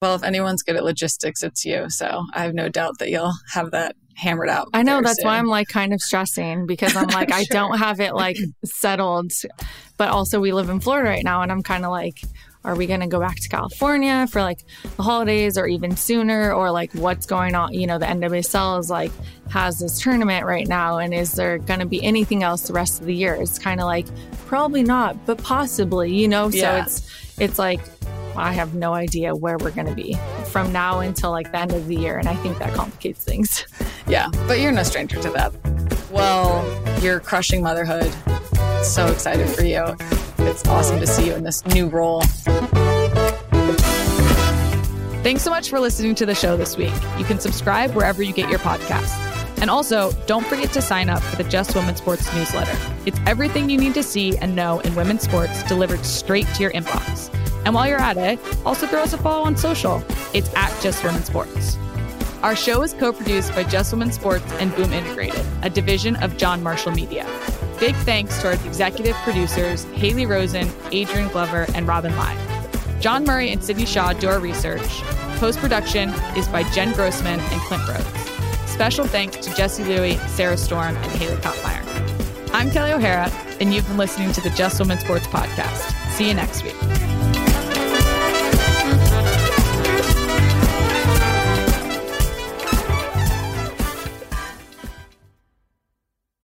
Well, 0.00 0.16
if 0.16 0.24
anyone's 0.24 0.62
good 0.62 0.74
at 0.74 0.84
logistics, 0.84 1.44
it's 1.44 1.64
you. 1.64 1.88
So 1.88 2.24
I 2.34 2.42
have 2.42 2.54
no 2.54 2.68
doubt 2.68 2.98
that 2.98 3.10
you'll 3.10 3.34
have 3.52 3.70
that 3.70 3.94
hammered 4.16 4.48
out. 4.48 4.68
I 4.72 4.82
know 4.82 5.00
that's 5.00 5.18
soon. 5.18 5.26
why 5.26 5.38
I'm 5.38 5.46
like 5.46 5.68
kind 5.68 5.92
of 5.92 6.00
stressing 6.00 6.66
because 6.66 6.96
I'm 6.96 7.08
like, 7.08 7.28
sure. 7.32 7.38
I 7.38 7.44
don't 7.44 7.78
have 7.78 8.00
it 8.00 8.14
like 8.14 8.36
settled. 8.64 9.32
But 9.98 10.08
also, 10.08 10.40
we 10.40 10.52
live 10.52 10.70
in 10.70 10.80
Florida 10.80 11.08
right 11.08 11.24
now, 11.24 11.42
and 11.42 11.52
I'm 11.52 11.62
kind 11.62 11.84
of 11.84 11.90
like, 11.90 12.20
are 12.64 12.74
we 12.76 12.86
going 12.86 13.00
to 13.00 13.06
go 13.06 13.20
back 13.20 13.36
to 13.36 13.48
California 13.48 14.26
for 14.28 14.40
like 14.40 14.60
the 14.96 15.02
holidays 15.02 15.58
or 15.58 15.66
even 15.66 15.96
sooner? 15.96 16.52
Or 16.52 16.70
like 16.70 16.92
what's 16.92 17.26
going 17.26 17.54
on? 17.54 17.72
You 17.74 17.86
know, 17.86 17.98
the 17.98 18.06
NWSL 18.06 18.78
is 18.80 18.90
like, 18.90 19.12
has 19.50 19.78
this 19.78 20.00
tournament 20.00 20.46
right 20.46 20.66
now. 20.66 20.98
And 20.98 21.12
is 21.12 21.32
there 21.32 21.58
going 21.58 21.80
to 21.80 21.86
be 21.86 22.02
anything 22.02 22.42
else 22.42 22.68
the 22.68 22.72
rest 22.72 23.00
of 23.00 23.06
the 23.06 23.14
year? 23.14 23.34
It's 23.34 23.58
kind 23.58 23.80
of 23.80 23.86
like, 23.86 24.06
probably 24.46 24.82
not, 24.82 25.26
but 25.26 25.42
possibly, 25.42 26.14
you 26.14 26.28
know? 26.28 26.48
Yeah. 26.48 26.60
So 26.60 26.82
it's, 26.82 27.40
it's 27.40 27.58
like, 27.58 27.80
I 28.36 28.52
have 28.52 28.74
no 28.74 28.94
idea 28.94 29.34
where 29.34 29.58
we're 29.58 29.72
going 29.72 29.88
to 29.88 29.94
be 29.94 30.16
from 30.46 30.72
now 30.72 31.00
until 31.00 31.30
like 31.30 31.52
the 31.52 31.58
end 31.58 31.72
of 31.72 31.86
the 31.86 31.96
year. 31.96 32.18
And 32.18 32.28
I 32.28 32.34
think 32.36 32.58
that 32.58 32.72
complicates 32.74 33.24
things. 33.24 33.66
Yeah, 34.06 34.28
but 34.46 34.60
you're 34.60 34.72
no 34.72 34.82
stranger 34.82 35.20
to 35.20 35.30
that. 35.30 35.52
Well, 36.10 36.64
you're 37.02 37.20
crushing 37.20 37.62
motherhood. 37.62 38.12
So 38.82 39.06
excited 39.06 39.48
for 39.48 39.64
you. 39.64 39.96
It's 40.46 40.66
awesome 40.68 41.00
to 41.00 41.06
see 41.06 41.26
you 41.26 41.34
in 41.34 41.44
this 41.44 41.64
new 41.66 41.88
role. 41.88 42.22
Thanks 45.22 45.42
so 45.42 45.50
much 45.50 45.70
for 45.70 45.78
listening 45.78 46.14
to 46.16 46.26
the 46.26 46.34
show 46.34 46.56
this 46.56 46.76
week. 46.76 46.92
You 47.16 47.24
can 47.24 47.38
subscribe 47.38 47.92
wherever 47.92 48.22
you 48.22 48.32
get 48.32 48.50
your 48.50 48.58
podcasts. 48.58 49.16
And 49.60 49.70
also, 49.70 50.10
don't 50.26 50.44
forget 50.46 50.72
to 50.72 50.82
sign 50.82 51.08
up 51.08 51.22
for 51.22 51.40
the 51.40 51.48
Just 51.48 51.76
Women 51.76 51.94
Sports 51.94 52.34
newsletter. 52.34 52.76
It's 53.06 53.20
everything 53.26 53.70
you 53.70 53.78
need 53.78 53.94
to 53.94 54.02
see 54.02 54.36
and 54.38 54.56
know 54.56 54.80
in 54.80 54.96
women's 54.96 55.22
sports 55.22 55.62
delivered 55.62 56.04
straight 56.04 56.48
to 56.54 56.62
your 56.62 56.72
inbox. 56.72 57.32
And 57.64 57.72
while 57.72 57.86
you're 57.86 58.00
at 58.00 58.16
it, 58.16 58.40
also 58.66 58.88
throw 58.88 59.02
us 59.02 59.12
a 59.12 59.18
follow 59.18 59.44
on 59.44 59.56
social. 59.56 60.02
It's 60.34 60.52
at 60.56 60.76
Just 60.82 61.04
Women 61.04 61.22
Sports. 61.22 61.78
Our 62.42 62.56
show 62.56 62.82
is 62.82 62.92
co 62.92 63.12
produced 63.12 63.54
by 63.54 63.62
Just 63.62 63.92
Women 63.92 64.10
Sports 64.10 64.52
and 64.54 64.74
Boom 64.74 64.92
Integrated, 64.92 65.46
a 65.62 65.70
division 65.70 66.16
of 66.16 66.36
John 66.36 66.60
Marshall 66.64 66.90
Media. 66.90 67.24
Big 67.82 67.96
thanks 67.96 68.40
to 68.40 68.46
our 68.46 68.52
executive 68.52 69.16
producers, 69.24 69.82
Haley 69.86 70.24
Rosen, 70.24 70.70
Adrian 70.92 71.26
Glover, 71.30 71.66
and 71.74 71.88
Robin 71.88 72.14
Lai. 72.14 72.36
John 73.00 73.24
Murray 73.24 73.50
and 73.50 73.60
Sydney 73.60 73.86
Shaw 73.86 74.12
do 74.12 74.28
our 74.28 74.38
research. 74.38 75.02
Post 75.40 75.58
production 75.58 76.10
is 76.36 76.46
by 76.46 76.62
Jen 76.70 76.92
Grossman 76.92 77.40
and 77.40 77.60
Clint 77.62 77.82
Rhodes. 77.88 78.06
Special 78.70 79.04
thanks 79.04 79.38
to 79.38 79.52
Jesse 79.56 79.82
Louie, 79.82 80.16
Sarah 80.28 80.56
Storm, 80.56 80.96
and 80.96 81.12
Haley 81.20 81.34
Kopmeyer. 81.38 82.54
I'm 82.54 82.70
Kelly 82.70 82.92
O'Hara, 82.92 83.28
and 83.58 83.74
you've 83.74 83.88
been 83.88 83.98
listening 83.98 84.30
to 84.30 84.40
the 84.40 84.50
Just 84.50 84.78
Women 84.78 85.00
Sports 85.00 85.26
Podcast. 85.26 86.12
See 86.12 86.28
you 86.28 86.34
next 86.34 86.62
week. 86.62 87.11